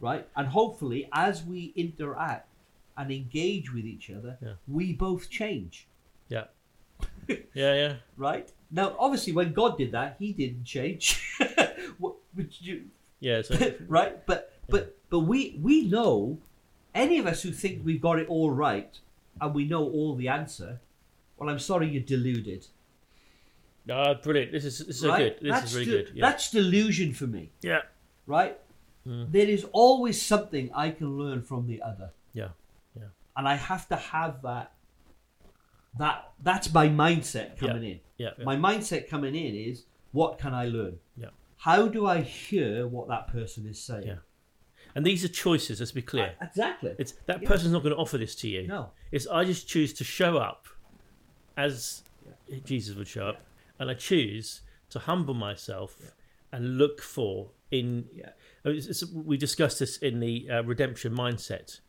[0.00, 0.26] Right?
[0.36, 2.48] And hopefully, as we interact
[2.96, 4.54] and engage with each other, Yeah.
[4.68, 5.86] we both change.
[6.28, 6.44] Yeah.
[7.28, 7.94] Yeah, yeah.
[8.16, 8.50] Right?
[8.70, 11.20] Now, obviously, when God did that, He didn't change.
[11.98, 13.54] What- which you- Yeah, so
[13.88, 14.24] right?
[14.26, 16.38] But but but we we know
[16.94, 18.98] any of us who think we've got it all right
[19.40, 20.80] and we know all the answer.
[21.36, 22.66] Well, I'm sorry, you're deluded.
[23.90, 24.52] ah, brilliant.
[24.52, 25.36] This is this is so good.
[25.40, 26.12] This that's is really de- good.
[26.16, 26.30] Yeah.
[26.30, 27.82] That's delusion for me, yeah.
[28.26, 28.58] right?
[29.06, 29.30] Mm.
[29.32, 32.48] There is always something I can learn from the other, Yeah.
[32.96, 33.08] Yeah.
[33.36, 34.72] and I have to have that.
[35.98, 38.00] That that's my mindset coming in.
[38.18, 38.30] Yeah.
[38.38, 38.44] yeah.
[38.44, 40.98] My mindset coming in is what can I learn?
[41.16, 41.28] Yeah.
[41.58, 44.06] How do I hear what that person is saying?
[44.06, 44.16] Yeah.
[44.96, 46.34] And these are choices, let's be clear.
[46.40, 46.94] Exactly.
[46.98, 47.48] It's that Yeah.
[47.48, 48.66] person's not going to offer this to you.
[48.66, 48.90] no.
[49.12, 50.66] It's I just choose to show up
[51.56, 52.02] as
[52.64, 53.46] Jesus would show up,
[53.78, 56.12] and I choose to humble myself
[56.52, 58.08] and look for in.
[58.14, 58.32] Yeah.
[58.64, 61.80] It's- it's- we discussed this in the uh, redemption mindset.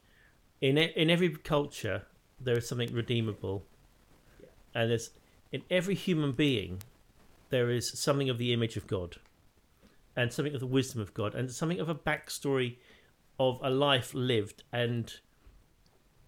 [0.62, 2.08] In in every culture,
[2.40, 3.66] there is something redeemable,
[4.74, 5.12] and there's
[5.52, 6.82] in every human being,
[7.50, 9.18] there is something of the image of God,
[10.16, 12.78] and something of the wisdom of God, and something of a backstory
[13.40, 15.20] of a life lived and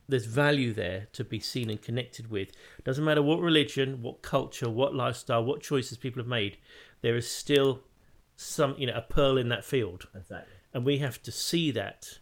[0.09, 2.49] there's value there to be seen and connected with.
[2.83, 6.57] Doesn't matter what religion, what culture, what lifestyle, what choices people have made,
[7.01, 7.81] there is still
[8.35, 10.53] some, you know, a pearl in that field, Exactly.
[10.73, 12.19] and we have to see that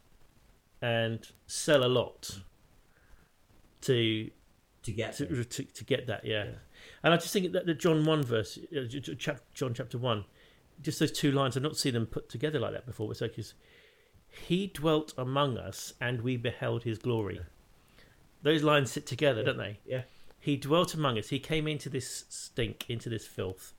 [0.82, 2.40] and sell a lot
[3.82, 4.30] to
[4.84, 6.26] To get to, to, to get that.
[6.26, 6.46] Yeah.
[6.46, 6.52] Yeah.
[7.04, 9.98] and I just think that the John one verse, uh, J- J- chap, John chapter
[9.98, 10.26] one,
[10.82, 11.56] just those two lines.
[11.58, 13.12] I've not seen them put together like that before.
[13.12, 13.38] It's like
[14.48, 17.40] he dwelt among us, and we beheld his glory.
[18.46, 19.80] Those lines sit together, don't they?
[19.88, 20.04] Yeah.
[20.40, 21.30] He dwelt among us.
[21.30, 23.74] He came into this stink, into this filth,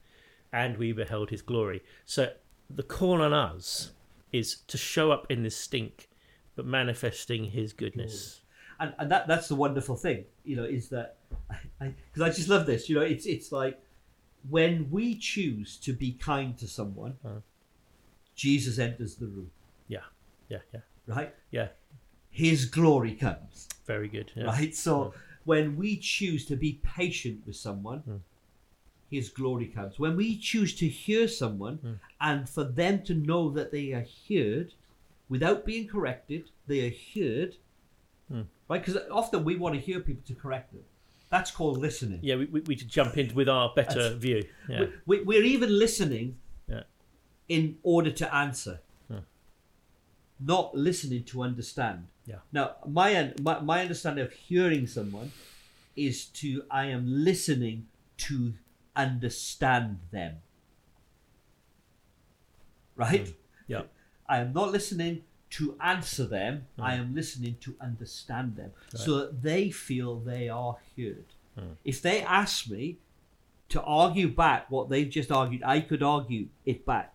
[0.53, 1.85] and we beheld his glory.
[2.05, 2.33] So
[2.69, 3.93] the call on us
[4.33, 6.09] is to show up in this stink,
[6.57, 8.41] but manifesting his goodness.
[8.81, 11.19] and and that that's the wonderful thing, you know, is that
[11.79, 12.89] because I, just love this.
[12.89, 13.81] You know, it's it's like
[14.51, 17.41] when we choose to be kind to someone, Uh.
[18.35, 19.51] Jesus enters the room,
[19.89, 20.01] Yeah,
[20.49, 21.35] yeah, yeah, right?
[21.53, 21.69] yeah.
[22.45, 24.31] His glory comes, Very good.
[24.37, 24.45] Yeah.
[24.45, 24.75] right?
[24.75, 28.03] So when we choose to be patient with someone.
[28.09, 28.21] Mm.
[29.09, 29.99] His glory comes.
[30.01, 31.99] When we choose to hear someone Mm.
[32.21, 34.69] and for them to know that they are heard
[35.29, 37.53] without being corrected, they are heard,
[38.31, 38.47] Mm.
[38.69, 38.85] right?
[38.85, 40.83] Because often we want to hear people to correct them.
[41.31, 42.19] That's called listening.
[42.23, 44.43] Yeah, we, we, we jump in with our better That's- view.
[44.69, 44.81] Yeah.
[44.81, 46.37] We, we, we're even listening
[46.69, 46.83] Yeah.
[47.49, 49.21] in order to answer, Yeah.
[50.41, 52.09] not listening to understand.
[52.27, 52.37] Yeah.
[52.53, 55.33] Now, my, my my understanding of hearing someone
[55.97, 57.87] is to I am listening
[58.19, 58.55] to
[58.95, 60.37] understand them.
[62.97, 63.29] Right?
[63.29, 63.35] Hmm.
[63.69, 63.83] Yeah.
[64.29, 66.67] I am not listening to answer them.
[66.79, 67.03] I hmm.
[67.03, 71.27] am listening to understand them so that they feel they are heard.
[71.55, 71.73] Hmm.
[71.85, 72.99] If they ask me
[73.69, 77.15] to argue back what they've just argued, I could argue it back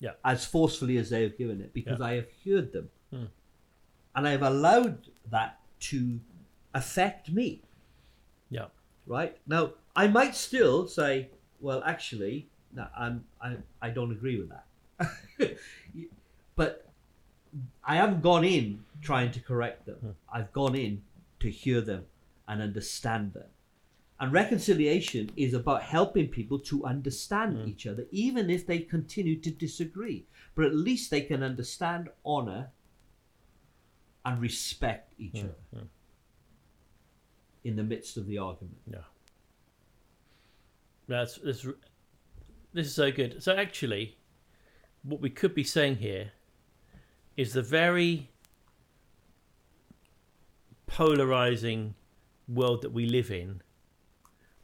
[0.00, 0.12] Yeah.
[0.24, 2.06] as forcefully as they have given it because Yeah.
[2.06, 2.90] I have heard them.
[4.18, 4.26] Hmm.
[4.26, 6.20] And I have allowed that to
[6.74, 7.62] affect me.
[8.50, 8.66] Yeah.
[9.06, 9.36] right?
[9.46, 11.28] Now i might still say
[11.60, 14.66] well actually no, I'm, I, I don't agree with that.
[16.56, 16.86] But
[17.84, 20.16] i haven't gone in trying to correct them.
[20.32, 21.02] I've gone in
[21.40, 22.06] to hear them
[22.46, 23.46] and understand them.
[24.20, 29.50] And reconciliation is about helping people to understand each other even if they continue to
[29.50, 30.26] disagree.
[30.54, 32.70] But at least they can understand honor
[34.24, 35.86] and respect each hmm, other hmm.
[37.64, 38.98] in the midst of the argument Yeah.
[41.08, 41.66] That's this.
[42.74, 43.42] This is so good.
[43.42, 44.18] So actually,
[45.02, 46.32] what we could be saying here
[47.36, 48.30] is the very
[50.86, 51.94] polarizing
[52.46, 53.62] world that we live in.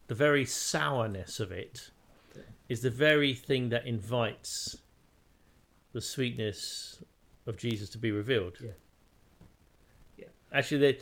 [0.07, 1.91] The very sourness of it
[2.69, 4.77] is the very thing that invites
[5.93, 7.03] the sweetness
[7.47, 8.59] of Jesus to be revealed.
[8.61, 8.71] Yeah.
[10.55, 11.01] Actually,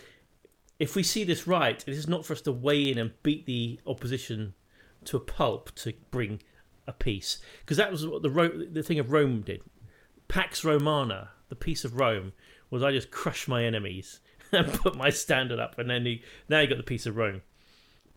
[0.79, 3.47] if we see this right, it is not for us to weigh in and beat
[3.47, 4.55] the opposition
[5.05, 6.43] to a pulp to bring
[6.87, 9.63] a peace, because that was what the Ro- the thing of Rome did.
[10.27, 12.33] Pax Romana, the peace of Rome,
[12.71, 14.21] was I just crush my enemies
[14.53, 17.43] and put my standard up, and then he, now you got the peace of Rome.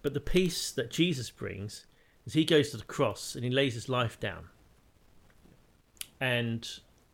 [0.02, 1.86] But the peace that Jesus brings
[2.26, 4.46] is he goes to the cross and he lays his life down,
[6.20, 6.68] and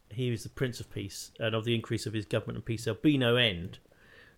[0.10, 2.86] he is the Prince of Peace, and of the increase of his government and peace
[2.86, 3.79] there'll be no end.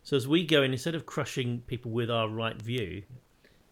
[0.04, 3.04] So as we go in, instead of crushing people with our right view,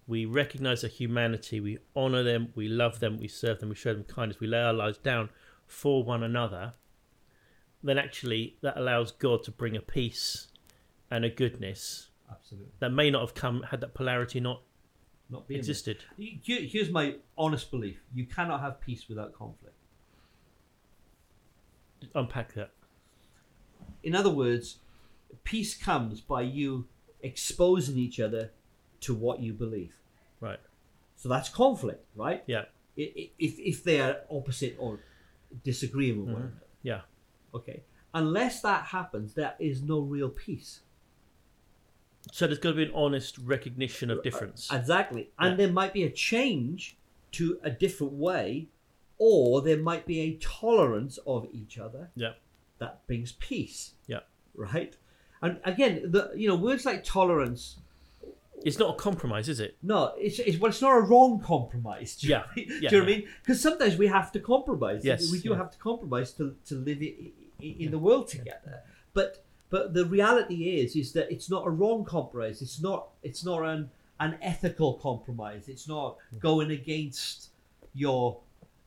[0.08, 3.94] we recognise their humanity, we honour them, we love them, we serve them, we show
[3.94, 5.30] them kindness, we lay our lives down
[5.68, 6.74] for one another,
[7.84, 10.48] then actually that allows God to bring a peace
[11.10, 14.62] and a goodness absolutely that may not have come had that polarity not
[15.30, 15.58] not there.
[15.58, 16.04] existed.
[16.18, 19.76] Here's my honest belief: you cannot have peace without conflict.
[22.16, 22.72] Unpack that.
[24.04, 24.78] In other words,
[25.44, 26.88] peace comes by you
[27.22, 28.52] exposing each other
[29.02, 29.96] to what you believe.
[30.40, 30.60] Right.
[31.16, 32.44] So that's conflict, right?
[32.48, 32.66] Yeah.
[32.96, 35.00] If if they are opposite or
[35.64, 36.46] disagreeing with one Mhm.
[36.48, 36.66] another.
[36.84, 37.02] Yeah.
[37.54, 37.84] Okay.
[38.14, 40.82] Unless that happens, there is no real peace.
[42.32, 44.70] So there's got to be an honest recognition of difference.
[44.72, 45.32] Exactly.
[45.40, 45.66] And Yeah.
[45.66, 46.98] there might be a change
[47.34, 48.68] to a different way,
[49.18, 52.34] or there might be a tolerance of each other Yeah.
[52.80, 53.96] that brings peace.
[54.08, 54.22] Yeah.
[54.54, 54.98] Right?
[55.42, 57.78] And again, the you know, words like tolerance,
[58.64, 59.76] It's not a compromise, is it?
[59.82, 62.16] no, it's, it's well, it's not a wrong compromise.
[62.20, 62.38] Do you Yeah.
[62.40, 62.68] know what I mean?
[62.82, 63.28] Yeah, Do you know what I mean?
[63.42, 65.04] Because sometimes we have to compromise.
[65.04, 65.58] Yes, We do yeah.
[65.58, 68.82] have to compromise to, to live i- i- in the world together.
[69.14, 72.62] But but the reality is is that it's not a wrong compromise.
[72.62, 75.64] It's not it's not an an ethical compromise.
[75.68, 76.40] It's not mm.
[76.40, 77.50] going against
[77.96, 78.38] your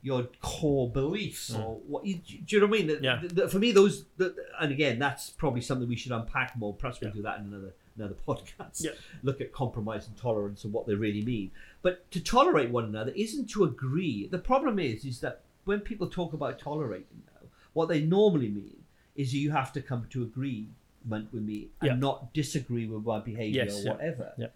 [0.04, 2.96] your core beliefs or what you, do you know what I mean?
[2.98, 3.02] Mm.
[3.02, 3.20] Yeah.
[3.22, 6.74] that- for me, those that, and again, that's probably something we should unpack more.
[6.74, 7.14] Perhaps we'll Yeah.
[7.16, 8.84] do that in another another podcast.
[8.84, 8.90] Yeah.
[9.22, 11.52] Look at compromise and tolerance and what they really mean.
[11.80, 14.26] But to tolerate one another isn't to agree.
[14.26, 18.84] The problem is is that when people talk about tolerating now, what they normally mean
[19.16, 21.94] is you have to come to agreement with me and Yeah.
[21.96, 24.32] not disagree with my behaviour Yes, or whatever.
[24.36, 24.48] Yeah.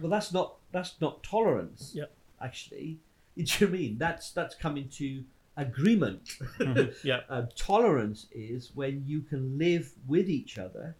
[0.00, 1.92] Well, that's not that's not tolerance.
[1.94, 2.06] Yeah.
[2.40, 2.98] Actually,
[3.36, 3.98] you know what I mean?
[3.98, 5.24] That's that's coming to
[5.56, 6.22] agreement.
[6.58, 6.94] Mhm.
[7.04, 7.20] Yeah.
[7.28, 10.96] Um, tolerance is when you can live with each other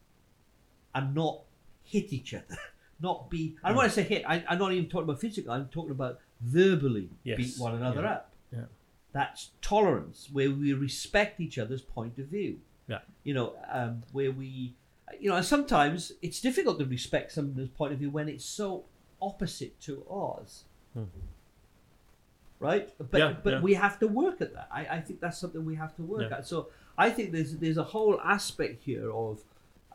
[0.95, 1.43] and not
[1.85, 2.57] hit each other,
[3.01, 3.57] not be.
[3.62, 4.25] I don't want to say hit.
[4.27, 5.53] I, I'm not even talking about physical.
[5.53, 8.33] I'm talking about verbally Yes, beat one another yeah, up.
[8.53, 8.64] yeah.
[9.12, 12.59] That's tolerance, where we respect each other's point of view.
[12.88, 13.01] Yeah.
[13.25, 14.75] You know, um, where we,
[15.19, 18.85] you know, and sometimes it's difficult to respect someone's point of view when it's so
[19.21, 20.64] opposite to ours.
[20.95, 21.05] Hmm.
[22.61, 23.61] Right, but Yeah, but yeah.
[23.61, 24.68] we have to work at that.
[24.70, 26.37] I, I think that's something we have to work Yeah.
[26.38, 26.46] at.
[26.46, 26.68] So
[26.99, 29.42] I think there's there's a whole aspect here of,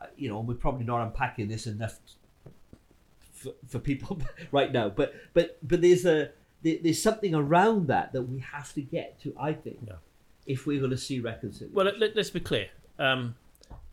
[0.02, 1.98] uh, you know, we're probably not unpacking this enough
[3.32, 4.20] for, for people
[4.52, 4.88] right now.
[4.88, 6.30] But but but there's a
[6.62, 9.32] there, there's something around that that we have to get to.
[9.38, 9.88] I think,
[10.46, 11.74] if we're going to see reconciliation.
[11.74, 12.68] Well, let, us be clear.
[12.98, 13.36] Um,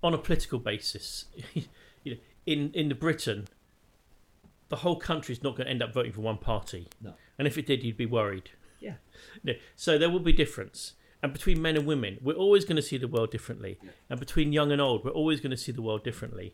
[0.02, 1.64] on a political basis, you
[2.06, 3.48] know, in in the Britain,
[4.70, 6.88] the whole country is not going to end up voting for one party.
[7.02, 7.14] No.
[7.38, 8.50] And if it did, you'd be worried.
[8.84, 8.96] Yeah.
[9.43, 9.54] No.
[9.76, 10.93] So there will be difference.
[11.22, 13.80] And between men and women, we're always going to see the world differently.
[13.82, 13.91] Yeah.
[14.10, 16.54] And between young and old, we're always going to see the world differently.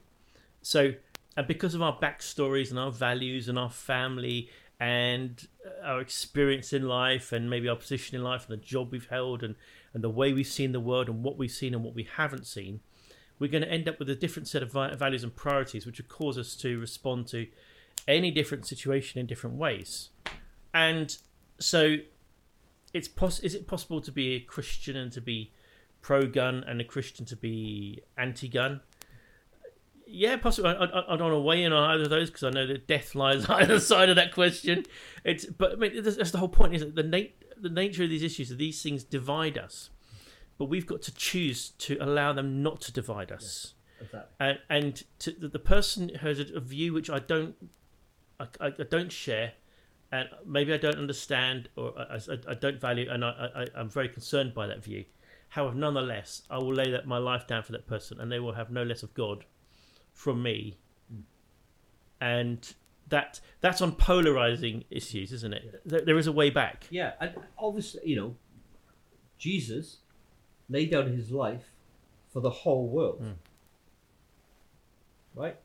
[0.62, 0.94] So
[1.40, 6.74] and because of our backstories and our values and our family and uh, our experience
[6.74, 9.56] in life and maybe our position in life and the job we've held and,
[9.94, 12.46] and the way we've seen the world and what we've seen and what we haven't
[12.46, 12.82] seen,
[13.40, 16.08] we're going to end up with a different set of values and priorities, which will
[16.08, 17.48] cause us to respond to
[18.08, 20.10] any different situation in different ways.
[20.74, 21.16] And
[21.60, 21.98] so,
[22.94, 25.52] it's poss- is it possible to be a Christian and to be
[26.02, 28.82] pro-gun and a Christian to be anti-gun?
[30.12, 30.72] Yeah, possibly.
[30.72, 32.66] I, I, I don't want to weigh in on either of those because I know
[32.66, 34.86] that death lies either side of that question.
[35.24, 36.74] It's, but I mean, that's, that's the whole point.
[36.74, 39.90] Is that the nat- the nature of these issues, these things divide us,
[40.58, 43.74] but we've got to choose to allow them not to divide us.
[44.02, 44.30] Exactly.
[44.40, 47.56] And and to, the, the person has a, a view which I don't,
[48.40, 49.54] I, I, I don't share,
[50.12, 53.90] and maybe I don't understand or I, I, I don't value, and I, I, I'm
[53.90, 55.06] very concerned by that view.
[55.50, 58.54] However, nonetheless, I will lay that my life down for that person, and they will
[58.54, 59.46] have no less of God
[60.14, 60.78] from me.
[62.22, 62.74] And
[63.08, 65.82] that that's on polarizing issues, isn't it?
[65.86, 66.86] There, there is a way back.
[66.90, 68.36] Yeah, and obviously, you know,
[69.38, 69.98] Jesus
[70.70, 71.72] laid down his life
[72.32, 73.22] for the whole world.
[73.22, 73.34] Mm.
[75.34, 75.58] Right?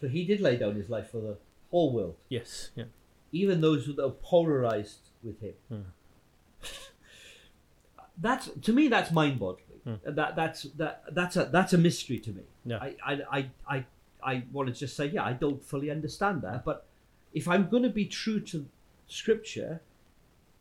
[0.00, 1.36] So he did lay down his life for the
[1.70, 2.70] whole world, Yes.
[2.76, 2.84] Yeah.
[3.34, 5.54] Even those that are polarized with him.
[5.72, 5.84] Mm.
[8.18, 9.80] that's to me that's mind-boggling.
[9.86, 10.14] Mm.
[10.14, 12.42] That that's that that's a that's a mystery to me.
[12.64, 12.78] Yeah.
[12.78, 13.86] I I I I,
[14.22, 16.86] I want to just say yeah, I don't fully understand that, but
[17.32, 18.66] if I'm going to be true to
[19.08, 19.82] scripture,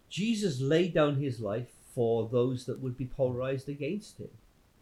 [0.09, 4.29] Jesus laid down his life for those that would be polarized against him.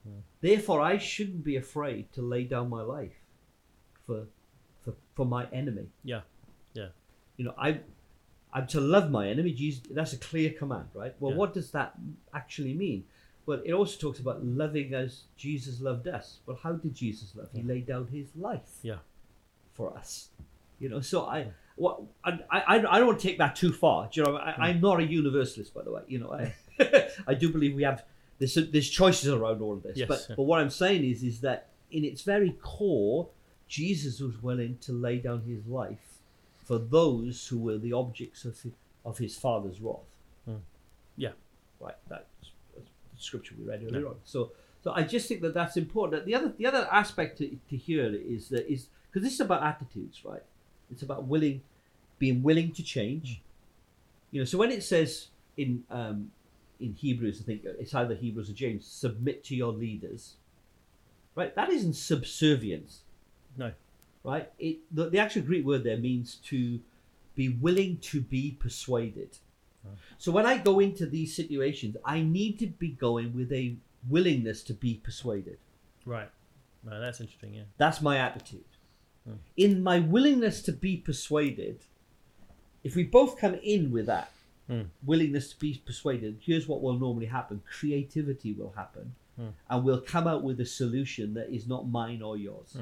[0.07, 0.21] Mm.
[0.39, 3.19] Therefore, I shouldn't be afraid to lay down my life
[4.07, 4.25] for
[4.83, 5.87] for for my enemy.
[6.03, 6.15] Yeah.
[6.15, 6.21] Yeah.
[7.41, 7.79] You know, I
[8.53, 9.51] I'm to love my enemy.
[9.51, 11.15] Jesus, that's a clear command, right?
[11.19, 11.37] Well, Yeah.
[11.39, 11.95] what does that
[12.35, 13.05] actually mean?
[13.47, 16.41] Well, it also talks about loving as Jesus loved us.
[16.45, 17.49] Well, how did Jesus love?
[17.51, 18.99] He laid down his life Yeah.
[19.73, 20.29] for us.
[20.79, 24.07] You know, so I, what I, I, I don't want to take that too far.
[24.11, 26.03] Do you know, I, I'm not a universalist, by the way.
[26.07, 26.53] You know, I,
[27.31, 28.03] I do believe we have
[28.37, 29.97] there's there's choices around all of this.
[29.97, 30.35] Yes, but yeah.
[30.35, 33.29] but what I'm saying is is that in its very core,
[33.67, 36.10] Jesus was willing to lay down his life
[36.63, 38.73] for those who were the objects of his,
[39.05, 40.15] of his father's wrath.
[40.47, 40.59] Mm.
[41.17, 41.31] Yeah.
[41.79, 41.95] Right.
[42.07, 42.23] That's,
[42.75, 44.07] that's the scripture we read earlier Yeah.
[44.07, 44.15] on.
[44.23, 44.51] So
[44.83, 46.25] so I just think that that's important.
[46.25, 49.63] The other the other aspect to, to hear is that is because this is about
[49.63, 50.41] attitudes, right?
[50.91, 51.61] It's about willing,
[52.19, 53.41] being willing to change.
[54.31, 56.31] You know, so when it says in um,
[56.79, 60.35] in Hebrews, I think it's either Hebrews or James, submit to your leaders.
[61.35, 63.01] Right, that isn't subservience.
[63.55, 63.71] No.
[64.23, 66.79] Right, it the, the actual Greek word there means to
[67.35, 69.37] be willing to be persuaded.
[70.19, 73.75] So when I go into these situations, I need to be going with a
[74.07, 75.57] willingness to be persuaded.
[76.05, 76.29] Right.
[76.83, 77.55] No, that's interesting.
[77.55, 77.63] Yeah.
[77.77, 78.63] That's my attitude.
[79.25, 79.35] Hmm.
[79.57, 81.79] In my willingness to be persuaded,
[82.83, 84.31] if we both come in with that
[84.67, 84.83] Hmm.
[85.03, 89.49] willingness to be persuaded, here's what will normally happen creativity will happen, Hmm.
[89.69, 92.77] and we'll come out with a solution that is not mine or yours.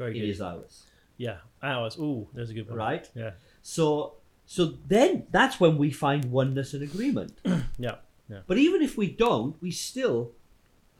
[0.00, 0.04] Hmm.
[0.04, 0.30] Very It good.
[0.30, 0.84] is ours.
[1.16, 1.38] Yeah.
[1.62, 1.98] Ours.
[1.98, 2.78] Ooh, there's a good one.
[2.78, 3.08] Right?
[3.14, 3.32] Yeah.
[3.62, 4.14] So,
[4.46, 7.32] so then that's when we find oneness and agreement.
[7.78, 7.96] Yeah.
[8.28, 8.40] Yeah.
[8.46, 10.32] But even if we don't, we still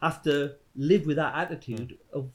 [0.02, 2.30] have to live with that attitude of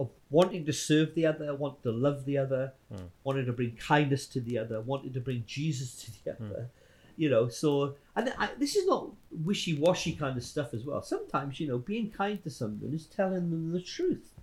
[0.00, 3.08] of wanting to serve the other, wanting to love the other, Mm.
[3.22, 6.68] wanting to bring kindness to the other, wanting to bring Jesus to the other.
[7.16, 9.10] You know, so and I, this is not
[9.44, 11.00] wishy-washy kind of stuff as well.
[11.02, 14.33] Sometimes, you know, being kind to someone is telling them the truth.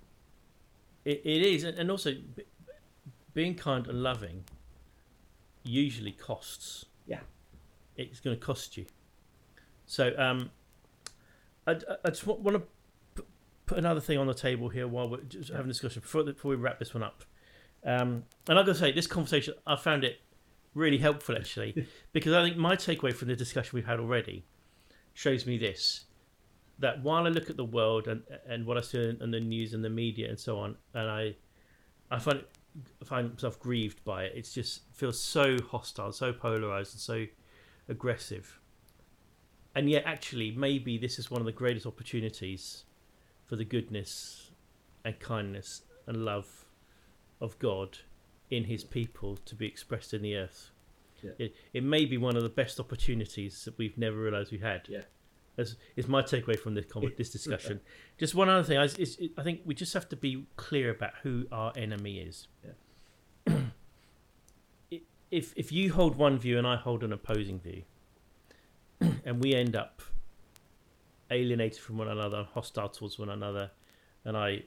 [1.05, 2.43] It, it is, and also b-
[3.33, 4.43] being kind and loving
[5.63, 6.85] usually costs.
[7.07, 7.19] Yeah.
[7.97, 8.85] It's going to cost you.
[9.85, 10.51] So, um,
[11.67, 11.71] I,
[12.05, 12.63] I- just want to
[13.15, 13.25] put,
[13.65, 16.49] put another thing on the table here while we're just having a discussion before, before
[16.51, 17.23] we wrap this one up.
[17.83, 20.19] Um, and I've got to say, this conversation, I found it
[20.75, 24.45] really helpful actually, because I think my takeaway from the discussion we've had already
[25.13, 26.05] shows me this
[26.81, 29.39] that while I look at the world and and what I see in, in the
[29.39, 31.35] news and the media and so on, and I
[32.09, 32.49] I find it,
[33.01, 34.33] I find myself grieved by it.
[34.35, 37.25] It just feels so hostile, so polarized, and so
[37.87, 38.59] aggressive.
[39.73, 42.83] And yet, actually, maybe this is one of the greatest opportunities
[43.45, 44.51] for the goodness
[45.05, 46.65] and kindness and love
[47.39, 47.99] of God
[48.49, 50.71] in His people to be expressed in the earth.
[51.23, 51.31] Yeah.
[51.37, 54.87] It, it may be one of the best opportunities that we've never realised we had.
[54.89, 55.03] Yeah.
[55.61, 57.79] That's is my takeaway from this con- this discussion.
[58.17, 61.13] just one other thing, I, is, I think we just have to be clear about
[61.23, 62.47] who our enemy is.
[63.47, 67.83] I- if if you hold one view and I hold an opposing view,
[69.25, 70.01] and we end up
[71.29, 73.71] alienated from one another, hostile towards one another,
[74.25, 74.63] and I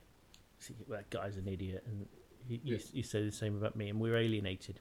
[0.61, 2.07] think well, that guy's an idiot, and
[2.49, 4.80] You, you, you say the same about me, and we're alienated.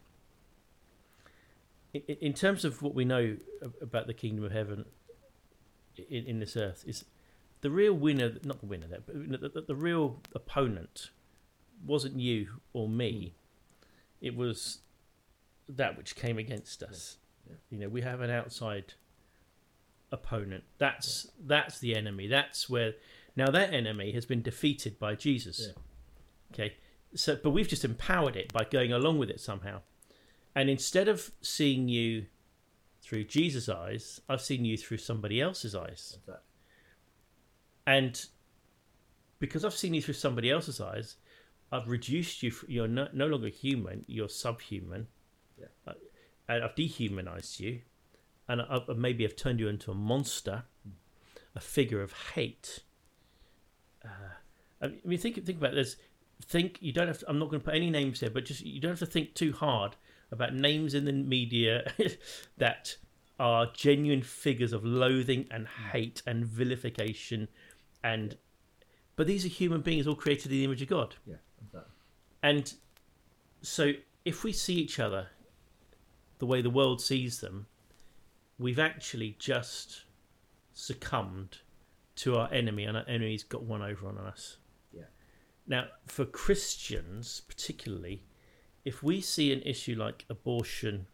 [1.93, 3.37] In terms of what we know
[3.81, 4.85] about the kingdom of heaven
[5.97, 7.05] in, in this earth, is
[7.61, 11.09] the real winner, not the winner, there, but the, the, the real opponent
[11.85, 13.33] wasn't you or me.
[14.19, 14.25] Hmm.
[14.25, 14.79] It was
[15.67, 17.17] that which came against us.
[17.47, 17.55] Yeah.
[17.69, 18.93] You know, we have an outside
[20.11, 20.63] opponent.
[20.77, 22.27] That's that's the enemy.
[22.27, 22.93] That's where
[23.35, 25.69] now that enemy has been defeated by Jesus.
[26.53, 26.75] Okay.
[27.15, 29.81] So but we've just empowered it by going along with it somehow.
[30.55, 32.27] And instead of seeing you
[33.03, 36.17] through Jesus' eyes, I've seen you through somebody else's eyes.
[36.19, 36.35] Exactly.
[37.85, 38.25] And
[39.39, 41.17] because I've seen you through somebody else's eyes,
[41.71, 42.53] I've reduced you.
[42.67, 44.05] You're no, no longer human.
[44.07, 45.07] You're subhuman.
[45.59, 45.65] Yeah.
[45.85, 45.93] Uh,
[46.47, 47.81] and I've dehumanized you,
[48.47, 50.63] and I, I maybe I've turned you into a monster,
[51.55, 52.83] a figure of hate.
[54.03, 54.07] Uh,
[54.81, 55.97] I mean, think think about this.
[56.45, 57.19] Think you don't have.
[57.19, 59.05] To, I'm not going to put any names here, but just you don't have to
[59.05, 59.97] think too hard
[60.33, 61.93] about names in the media
[62.57, 62.97] that
[63.39, 67.47] are genuine figures of loathing and hate and vilification,
[68.03, 68.37] and
[69.15, 71.15] but these are human beings all created in the image of God.
[71.25, 71.91] Yeah, exactly.
[72.41, 72.73] And
[73.61, 73.93] so
[74.25, 75.27] if we see each other
[76.39, 77.67] the way the world sees them,
[78.57, 80.03] we've actually just
[80.73, 81.59] succumbed
[82.15, 84.57] to our enemy, and our enemy's got one over on us.
[84.91, 85.03] Yeah.
[85.65, 88.23] Now, for Christians particularly,
[88.85, 91.07] if we see an issue like abortion,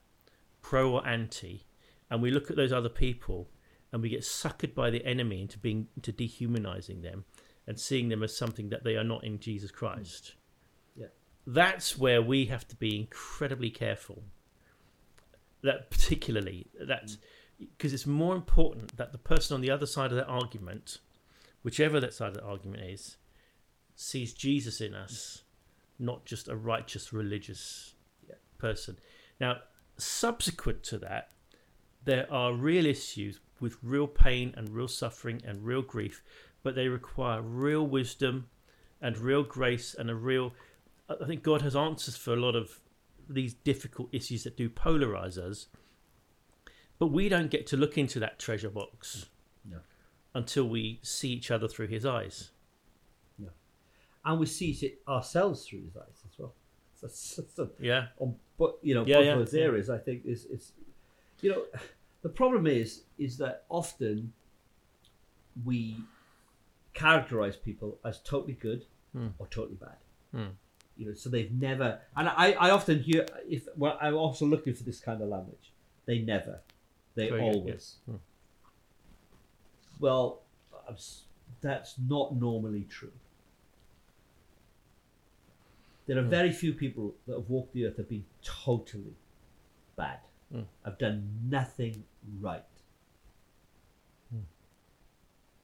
[0.61, 1.65] pro or anti,
[2.09, 3.49] and we look at those other people
[3.91, 7.25] and we get suckered by the enemy into being into dehumanizing them
[7.67, 10.35] and seeing them as something that they are not in Jesus Christ.
[10.95, 11.07] Yeah.
[11.45, 14.23] That's where we have to be incredibly careful.
[15.61, 17.17] That particularly that mm.
[17.59, 20.99] because it's more important that the person on the other side of that argument,
[21.63, 23.17] whichever that side of the argument is,
[23.95, 25.43] sees Jesus in us,
[25.99, 27.93] not just a righteous religious
[28.27, 28.35] Yeah.
[28.57, 28.97] person.
[29.39, 29.61] Now,
[29.97, 31.31] subsequent to that,
[32.05, 36.23] there are real issues with real pain and real suffering and real grief,
[36.63, 38.49] but they require real wisdom
[39.01, 40.53] and real grace and a real.
[41.09, 42.79] I think God has answers for a lot of
[43.27, 45.67] these difficult issues that do polarize us,
[46.97, 49.29] but we don't get to look into that treasure box
[49.65, 49.81] No.
[50.33, 52.51] until we see each other through His eyes.
[54.25, 56.53] And we see it ourselves through his eyes as well.
[57.79, 59.63] Yeah, on but you know Yeah, both yeah, those yeah.
[59.63, 60.73] areas I think is is
[61.41, 61.63] you know
[62.21, 64.33] the problem is is that often
[65.65, 65.95] we
[66.93, 69.29] characterize people as totally good Hmm.
[69.39, 69.97] or totally bad.
[70.31, 70.49] Hmm.
[70.97, 74.73] You know, so they've never and I, I often hear if well I'm also looking
[74.73, 75.71] for this kind of language.
[76.05, 76.59] They never.
[77.15, 77.95] They Very good, always.
[78.05, 78.15] Hmm.
[79.99, 80.41] Well,
[81.61, 83.11] that's not normally true.
[86.09, 86.29] There are Hmm.
[86.31, 89.13] very few people that have walked the earth that have been totally
[89.95, 90.19] bad.
[90.51, 90.63] Hmm.
[90.83, 92.03] Have done nothing
[92.41, 92.63] right.
[94.31, 94.39] Hmm.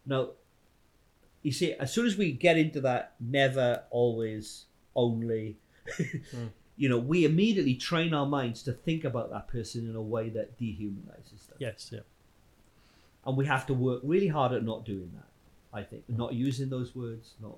[0.05, 0.29] Now,
[1.41, 4.65] you see, as soon as we get into that never, always,
[4.95, 5.57] only,
[6.31, 6.47] Hmm.
[6.77, 10.29] you know, we immediately train our minds to think about that person in a way
[10.29, 11.57] that dehumanizes them.
[11.59, 12.01] yes, yeah,
[13.25, 15.29] And we have to work really hard at not doing that,
[15.73, 16.07] I think.
[16.07, 17.57] Not using those words, not,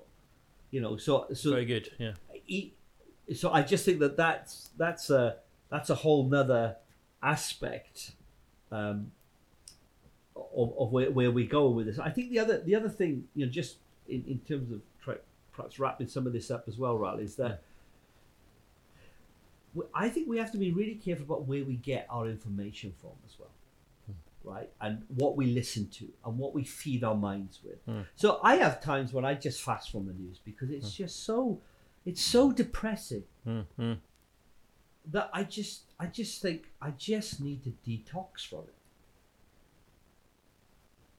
[0.70, 1.90] you know, so, so very good.
[1.98, 2.14] Yeah,
[2.46, 2.72] e-
[3.34, 5.36] so I just think that that's that's a
[5.70, 6.76] that's a whole nother
[7.22, 8.12] aspect
[8.72, 9.12] um,
[10.36, 11.98] of, of where, where we go with this.
[11.98, 13.76] I think the other the other thing you know just
[14.08, 15.14] in, in terms of try,
[15.52, 17.62] perhaps wrapping some of this up as well, Raoul, is that
[19.94, 23.10] I think we have to be really careful about where we get our information from
[23.26, 23.50] as well.
[24.44, 27.82] Right, and what we listen to, and what we feed our minds with.
[27.84, 28.02] Hmm.
[28.14, 31.60] So I have times when I just fast from the news because it's just so,
[32.06, 33.98] it's so depressing mm, mm.
[35.10, 38.74] that I just I just think I just need to detox from it.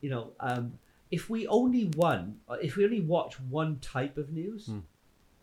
[0.01, 0.79] You know, um,
[1.11, 4.79] if we only one, uh, if we only watch one type of news, Hmm.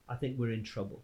[0.08, 1.02] I think we're in trouble.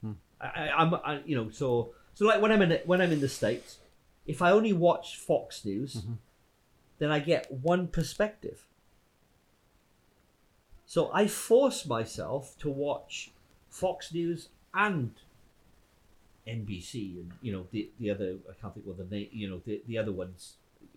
[0.00, 0.12] Hmm.
[0.40, 0.68] I,
[1.04, 3.78] I, you know, so so like when I'm in the, when I'm in the states,
[4.26, 6.18] if I only watch Fox News, Mhm.
[6.98, 8.66] then I get one perspective.
[10.86, 13.32] So I force myself to watch
[13.74, 15.10] Fox News and
[16.46, 19.60] NBC and you know the the other I can't think what the name you know
[19.64, 20.54] the, the other ones.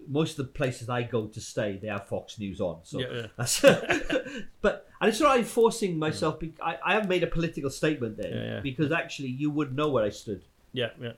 [0.07, 2.77] Most of the places I go to stay, they have Fox News on.
[2.83, 3.25] So yeah, yeah.
[3.37, 3.61] that's
[4.61, 6.35] but and it's not I'm forcing myself.
[6.35, 6.39] Mm.
[6.39, 8.59] Be, I I have made a political statement there Yeah, yeah.
[8.59, 10.43] because actually you would know where I stood.
[10.73, 11.13] yeah, yeah.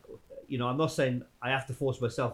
[0.48, 2.34] You know, I'm not saying I have to force myself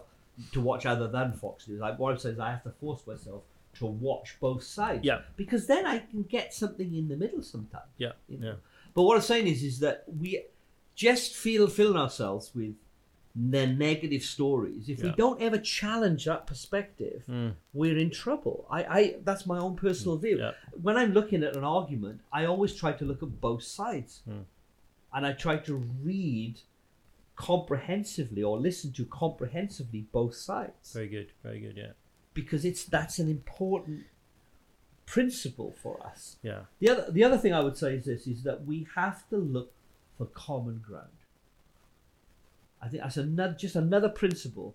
[0.52, 1.80] to watch other than Fox News.
[1.80, 3.42] Like what I'm saying is I have to force myself
[3.78, 5.04] to watch both sides.
[5.04, 5.20] Yeah.
[5.36, 7.90] Because then I can get something in the middle sometimes.
[7.98, 8.46] Yeah, You know?
[8.46, 8.54] yeah.
[8.96, 10.42] But what I'm saying is, is that we
[10.96, 12.74] just feel filling ourselves with
[13.52, 14.88] the negative stories.
[14.88, 17.52] If we don't ever challenge that perspective, Mm.
[17.74, 18.66] we're in trouble.
[18.70, 20.38] I, I that's my own personal view.
[20.38, 20.52] Yeah.
[20.86, 24.44] When I'm looking at an argument, I always try to look at both sides, Mm.
[25.14, 26.54] and I try to read
[27.36, 31.32] comprehensively or listen to comprehensively both sides Very good.
[31.42, 31.76] Very good.
[31.76, 31.92] Yeah.
[32.32, 34.04] because it's that's an important
[35.06, 36.36] principle for us.
[36.42, 36.60] Yeah.
[36.80, 39.36] The other the other thing I would say is this is that we have to
[39.36, 39.72] look
[40.18, 41.08] for common ground.
[42.82, 44.74] I think that's another just another principle.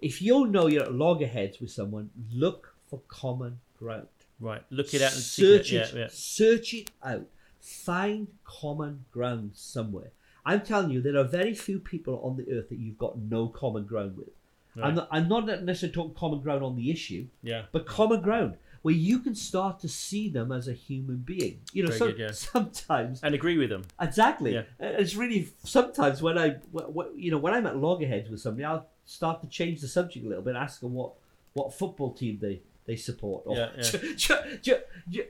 [0.00, 4.08] If you know you're at loggerheads with someone, look for common ground.
[4.40, 4.62] Right.
[4.70, 6.00] Look it out and search see it, Yeah.
[6.00, 6.08] Yeah.
[6.10, 7.26] search it out.
[7.60, 10.10] Find common ground somewhere.
[10.44, 13.48] I'm telling you, there are very few people on the earth that you've got no
[13.48, 14.28] common ground with.
[14.80, 17.62] I'm, not, I'm not necessarily talking common ground on the issue, Yeah.
[17.72, 21.58] but common ground where you can start to see them as a human being.
[21.72, 22.30] You know, so, good, yeah.
[22.30, 23.82] sometimes And agree with them.
[24.00, 24.52] exactly.
[24.54, 24.60] Yeah.
[24.80, 26.48] Uh, It's really sometimes when I,
[27.24, 30.28] you know, when I'm at loggerheads with somebody, I'll start to change the subject a
[30.28, 31.10] little bit, ask them what
[31.54, 33.70] what football team they they support, or Yeah,
[34.62, 34.74] yeah.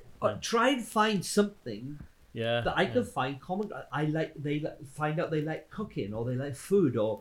[0.23, 1.99] uh, try and find something
[2.35, 2.61] Yeah.
[2.61, 3.67] that I can find common.
[4.01, 7.13] I like they like, find out they like cooking or they like food or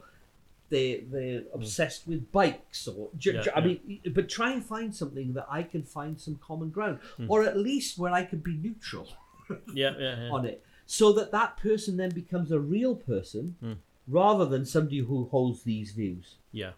[0.69, 3.09] they they're obsessed with bikes or.
[3.19, 3.65] Yeah, I yeah.
[3.65, 7.25] mean, but try and find something that I can find some common ground, Hmm.
[7.29, 9.07] or at least where I can be neutral
[9.73, 9.93] Yeah.
[9.97, 10.29] Yeah.
[10.31, 13.73] on it, so that that person then becomes a real person Hmm.
[14.07, 16.35] rather than somebody who holds these views.
[16.51, 16.71] Yeah.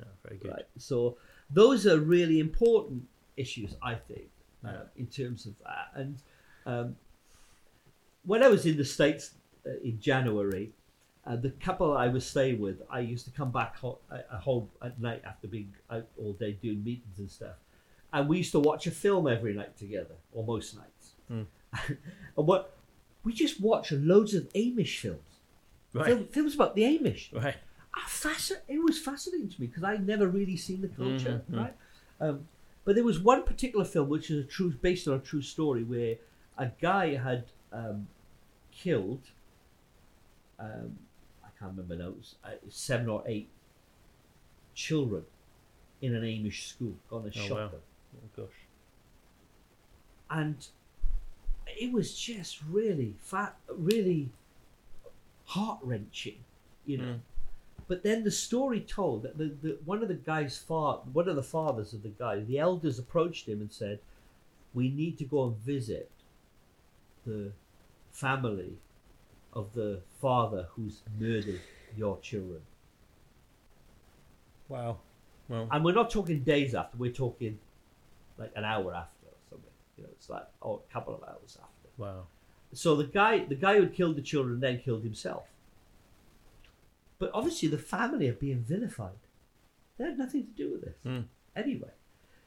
[0.00, 0.06] Yeah.
[0.24, 0.50] Very good.
[0.52, 0.66] Right.
[0.78, 1.16] So
[1.50, 3.06] those are really important
[3.36, 4.28] issues, I think,
[4.64, 5.88] uh, in terms of that.
[5.94, 6.16] And
[6.66, 6.96] um,
[8.24, 9.34] when I was in the States
[9.66, 10.72] uh, in January,
[11.28, 14.40] uh, the couple I was staying with, I used to come back ho- at at
[14.40, 17.56] home at night after being out all day doing meetings and stuff.
[18.12, 21.12] And we used to watch a film every night together, or most nights.
[21.28, 21.42] Hmm.
[22.36, 22.74] and what
[23.24, 25.20] we just watched loads of Amish films.
[25.92, 26.06] Right.
[26.06, 27.56] Film, films about the Amish Right.
[27.96, 31.54] ah, fascin- it was fascinating to me because I'd never really seen the culture, Mhm,
[31.54, 31.58] mhm.
[31.58, 31.76] right?
[32.20, 32.48] Um,
[32.84, 35.84] but there was one particular film which is a true, based on a true story,
[35.84, 36.16] where
[36.56, 38.08] a guy had um,
[38.72, 39.20] killed,
[40.58, 40.98] um,
[41.58, 43.48] can't remember now, it was, uh, seven or eight
[44.74, 45.24] children
[46.00, 47.68] in an Amish school, gone and Oh, shot wow.
[47.68, 47.80] them,
[48.16, 48.54] Oh, gosh.
[50.30, 50.66] and
[51.66, 54.30] it was just really fat, really
[55.46, 56.38] heart wrenching,
[56.86, 57.04] you know.
[57.14, 57.20] Mm.
[57.86, 61.36] But then the story told that the, the one of the guy's fa- one of
[61.36, 63.98] the fathers of the guy, the elders approached him and said,
[64.74, 66.10] "We need to go and visit
[67.24, 67.52] the
[68.12, 68.76] family
[69.52, 71.60] of the father who's murdered
[71.96, 72.62] your children."
[74.68, 74.98] Wow.
[75.48, 75.68] Well.
[75.70, 77.58] And we're not talking days after; we're talking
[78.36, 79.70] like an hour after or something.
[79.96, 81.88] You know, it's like or a couple of hours after.
[81.96, 82.26] Wow.
[82.72, 85.46] So the guy, the guy who killed the children, then killed himself.
[87.18, 89.18] But obviously, the family are being vilified.
[89.96, 91.24] They had nothing to do with this Mm.
[91.56, 91.90] anyway.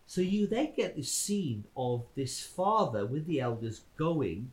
[0.06, 4.52] So you then get this scene of this father with the elders going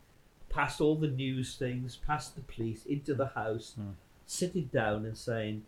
[0.49, 3.95] past all the news things, past the police, into the house, Mm.
[4.27, 5.65] sitting down and saying,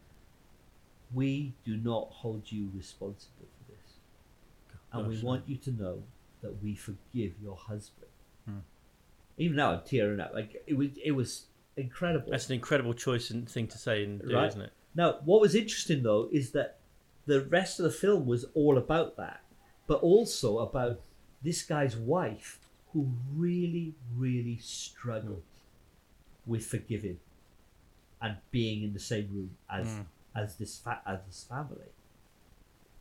[1.12, 3.94] "We do not hold you responsible for this,
[4.92, 6.02] and we want you to know
[6.40, 8.10] that we forgive your husband."
[8.48, 8.62] Mm.
[9.38, 10.32] Even now, I'm tearing up.
[10.34, 12.30] Like it was, it was incredible.
[12.30, 14.48] That's an incredible choice and thing to say and do, Right.
[14.48, 14.72] isn't it?
[14.94, 16.78] Now, what was interesting though is that
[17.26, 19.42] the rest of the film was all about that,
[19.86, 21.00] but also about
[21.42, 22.59] this guy's wife
[22.93, 25.43] who really, really struggled
[26.47, 27.20] with forgiving
[28.20, 30.07] and being in the same room as Mm.
[30.34, 31.91] as this fa- as this family,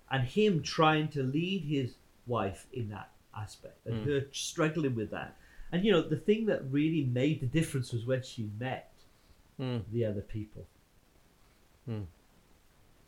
[0.10, 4.06] and him trying to lead his wife in that aspect, and Mm.
[4.06, 5.38] her struggling with that.
[5.72, 8.92] And you know, the thing that really made the difference was when she met
[9.60, 9.84] Mm.
[9.92, 10.66] the other people.
[11.86, 12.04] Hmm.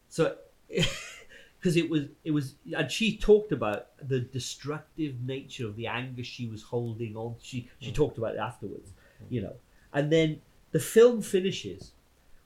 [0.09, 0.37] So,
[1.61, 6.23] because it was, it was, and she talked about the destructive nature of the anger
[6.23, 7.35] she was holding on.
[7.39, 7.95] She she Hmm.
[7.95, 8.91] talked about it afterwards,
[9.29, 9.55] you know.
[9.93, 10.41] And then
[10.71, 11.91] the film finishes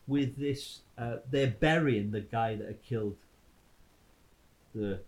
[0.05, 3.15] with this: uh, they're burying the guy that had killed
[4.73, 4.99] the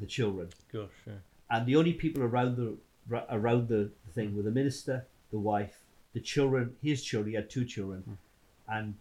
[0.00, 0.88] the children, Gosh.
[1.06, 1.14] Yeah.
[1.50, 2.76] and the only people around the
[3.30, 7.30] around the thing were the minister, the wife, the children, his children.
[7.30, 8.18] He had two children,
[8.68, 8.94] and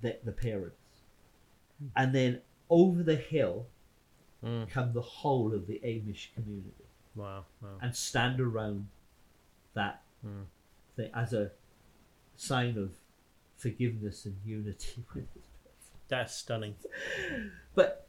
[0.00, 0.76] the the parents.
[1.96, 2.40] And then
[2.70, 3.66] over the hill
[4.42, 4.68] Mm.
[4.68, 6.84] come the whole of the Amish community
[7.14, 7.46] Wow.
[7.62, 7.78] Wow.
[7.80, 8.88] and stand around
[9.72, 10.44] that Mm.
[10.96, 11.52] thing as a
[12.36, 12.92] sign of
[13.56, 15.02] forgiveness and unity.
[16.08, 16.76] That's stunning.
[17.74, 18.06] But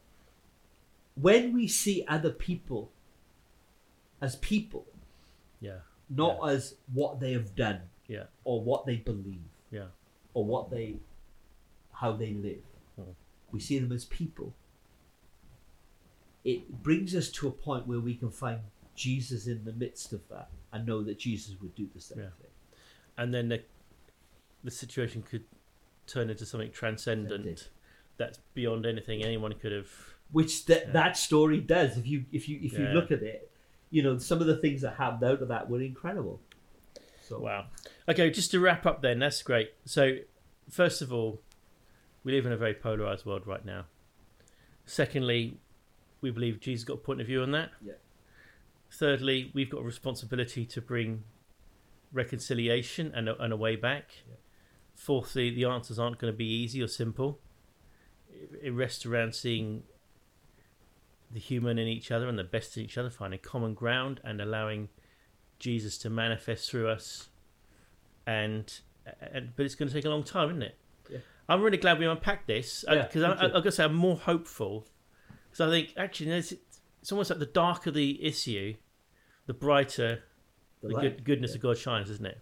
[1.14, 2.92] when we see other people
[4.20, 4.86] as people,
[5.60, 5.80] Yeah.
[6.10, 8.26] not as what they have done Yeah.
[8.44, 9.88] or what they believe Yeah.
[10.34, 11.00] or what they
[11.92, 12.62] how they live.
[12.96, 13.12] Hmm.
[13.52, 14.54] We see them as people.
[16.44, 18.60] It brings us to a point where we can find
[18.94, 22.30] Jesus in the midst of that and know that Jesus would do the same Yeah.
[22.40, 22.50] thing.
[23.16, 23.62] And then the
[24.64, 25.44] the situation could
[26.08, 27.70] turn into something transcendent
[28.16, 29.88] that's beyond anything anyone could have.
[30.32, 30.92] Which that Yeah.
[30.92, 31.96] that story does.
[31.96, 32.92] If you if you if you Yeah.
[32.92, 33.50] look at it,
[33.90, 36.40] you know some of the things that happened out of that were incredible.
[37.22, 37.68] So Wow.
[38.08, 39.72] Okay, just to wrap up then, that's great.
[39.84, 40.18] So,
[40.70, 41.42] first of all,
[42.26, 43.84] we live in a very polarized world right now.
[44.84, 45.58] Secondly,
[46.20, 47.70] we believe Jesus got a point of view on that.
[47.80, 47.92] Yeah.
[48.90, 51.22] Thirdly, we've got a responsibility to bring
[52.12, 54.10] reconciliation and a, and a way back.
[54.28, 54.34] Yeah.
[54.96, 57.38] Fourthly, the answers aren't going to be easy or simple.
[58.28, 59.84] It, it rests around seeing
[61.30, 64.40] the human in each other and the best in each other, finding common ground and
[64.40, 64.88] allowing
[65.60, 67.28] Jesus to manifest through us.
[68.26, 68.80] And,
[69.20, 70.76] and but it's going to take a long time, isn't it?
[71.48, 71.54] Yeah.
[71.54, 73.44] I'm really glad we unpacked this uh, because me I, I.
[73.46, 74.86] I've got to say I'm more hopeful
[75.50, 76.52] because I think actually there's,
[77.00, 78.74] it's almost like the darker the issue,
[79.46, 80.22] the brighter
[80.82, 81.56] the the good, goodness yeah.
[81.56, 82.38] of God shines, isn't it?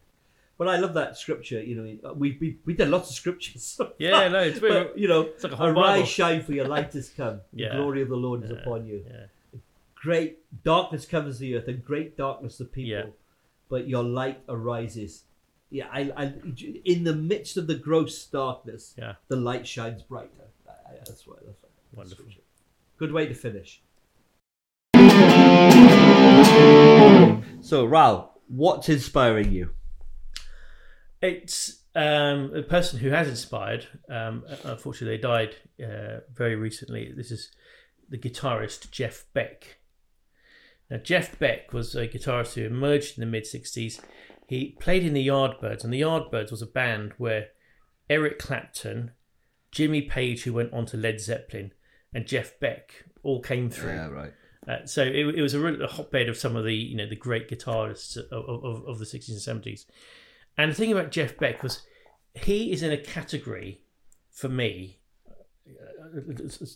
[0.57, 1.61] Well, I love that scripture.
[1.63, 3.81] You know, uh, we we, we did lots of scriptures.
[3.99, 6.69] Yeah, no, it's very, but you know, it's like a whole arise, shine, for your
[6.69, 7.41] light has come.
[7.53, 7.71] Yeah.
[7.71, 8.57] The glory of the Lord is Yeah.
[8.59, 9.05] upon you.
[9.07, 9.59] Yeah.
[9.95, 12.91] Great darkness covers the earth, and great darkness the people.
[12.91, 13.05] Yeah.
[13.69, 15.25] But your light arises.
[15.71, 16.35] Yeah, I, I,
[16.85, 19.15] in the midst of the gross darkness, Yeah.
[19.29, 20.29] the light shines brighter.
[21.07, 21.45] That's what.
[21.45, 22.25] That's what Wonderful.
[22.99, 23.83] Good way to finish.
[27.61, 29.71] So, Raoul, what's inspiring you?
[31.23, 33.87] It's um, a person who has inspired.
[34.09, 37.13] Um, unfortunately, they died uh, very recently.
[37.17, 37.51] This is
[38.09, 39.79] the guitarist Jeff Beck.
[40.91, 44.01] Now, Jeff Beck was a guitarist who emerged in the mid 60s.
[44.47, 47.49] He played in the Yardbirds, and the Yardbirds was a band where
[48.11, 49.13] Eric Clapton,
[49.73, 51.73] Jimmy Page, who went on to Led Zeppelin,
[52.13, 53.95] and Jeff Beck all came through.
[53.95, 54.33] Yeah, right.
[54.69, 57.09] Uh, so it, it was a, real, a hotbed of some of the you know
[57.09, 59.85] the great guitarists of, of, of the 60s and 70s.
[60.57, 61.83] And the thing about Jeff Beck was
[62.35, 63.83] he is in a category
[64.31, 65.01] for me.
[65.69, 66.21] uh,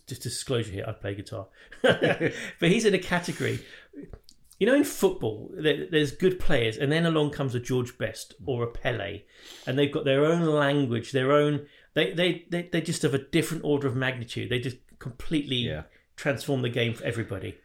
[0.06, 1.46] Just disclosure here, I play guitar,
[1.82, 3.60] but he's in a category.
[4.58, 8.34] You know, in football, there, there's good players, and then along comes a George Best
[8.44, 9.22] or a Pele,
[9.66, 11.66] and they've got their own language, their own.
[11.94, 14.50] They they they they just of a different order of magnitude.
[14.50, 15.84] They just completely Yeah.
[16.16, 17.56] transform the game for everybody.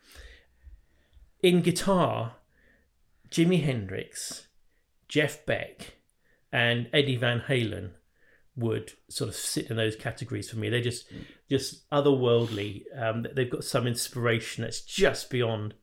[1.42, 2.36] In guitar,
[3.30, 4.48] Jimi Hendrix,
[5.08, 5.96] Jeff Beck,
[6.52, 7.92] and Eddie Van Halen
[8.56, 10.70] would sort of sit in those categories for me.
[10.70, 11.08] They're just
[11.50, 12.84] just otherworldly.
[12.96, 15.74] Um, they've got some inspiration that's just beyond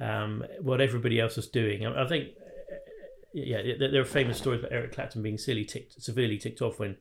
[0.00, 1.86] um, what everybody else was doing.
[1.86, 2.30] I, I think,
[3.32, 6.96] yeah, there, are famous stories about Eric Clapton being silly ticked, severely ticked off when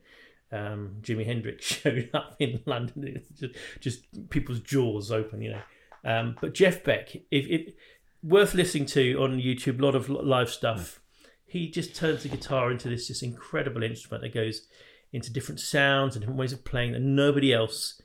[0.52, 3.24] um, Jimi Hendrix showed up in London.
[3.40, 5.62] Just, just people's jaws open, you know.
[6.06, 7.76] Um, but Jeff Beck, if it
[8.24, 11.00] worth listening to on YouTube, a lot of live stuff.
[11.46, 14.68] He just turns the guitar into this just incredible instrument that goes
[15.12, 18.02] into different sounds and different ways of playing that nobody else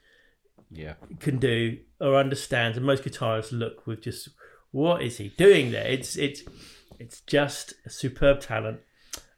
[0.71, 0.95] Yeah.
[1.21, 2.77] can do or understands.
[2.77, 4.29] And most guitarists look with just
[4.71, 5.87] what is he doing there?
[5.87, 6.43] It's it's
[6.99, 8.81] it's just a superb talent.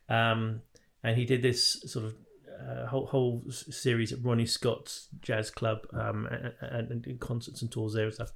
[0.08, 0.62] Um,
[1.02, 2.14] and he did this sort of
[2.60, 7.70] uh, whole whole series at Ronnie Scott's jazz club um, and, and, and concerts and
[7.70, 8.32] tours there and stuff.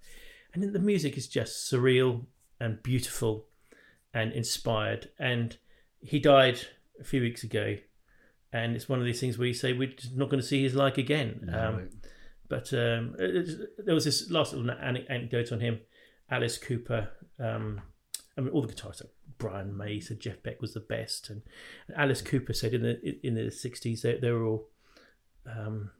[0.53, 2.27] And then the music is just surreal
[2.61, 3.47] and beautiful
[4.13, 5.11] and inspired.
[5.19, 5.57] And
[6.01, 6.61] he died
[7.01, 7.77] a few weeks ago.
[8.53, 10.63] And it's one of these things where you say we're just not going to see
[10.63, 11.53] his like again.
[11.53, 11.91] Um,
[12.49, 15.81] but um, there was this last little anecdote on him.
[16.31, 17.81] Alice Cooper, um,
[18.37, 21.43] I mean, all the guitarists, like Brian May said Jeff Beck was the best, and
[21.97, 24.69] Alice Cooper said in the in the sixties they, they were all.
[25.47, 25.91] Um,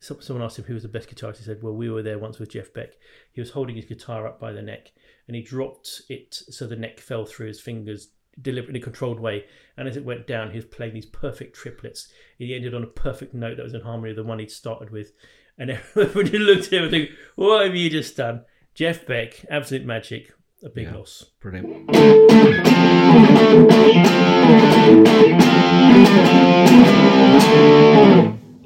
[0.00, 1.38] someone asked him who was the best guitarist.
[1.38, 2.92] He said, "Well, we were there once with Jeff Beck.
[3.32, 4.92] He was holding his guitar up by the neck,
[5.26, 8.08] and he dropped it so the neck fell through his fingers."
[8.40, 9.46] Deliberately controlled way,
[9.76, 12.12] and as it went down, he was playing these perfect triplets.
[12.38, 14.90] He ended on a perfect note that was in harmony with the one he'd started
[14.90, 15.10] with,
[15.58, 18.44] and everybody looked at him and think, "What have you just done?"
[18.78, 20.98] Jeff Beck, absolute magic, a big Yeah.
[20.98, 21.32] loss.
[21.40, 21.88] Brilliant.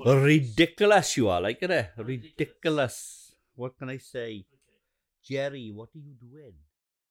[0.04, 1.90] Ridiculous, you are like it.
[1.96, 3.34] Ridiculous.
[3.54, 4.44] What can I say?
[5.24, 6.54] Jerry, what are you doing?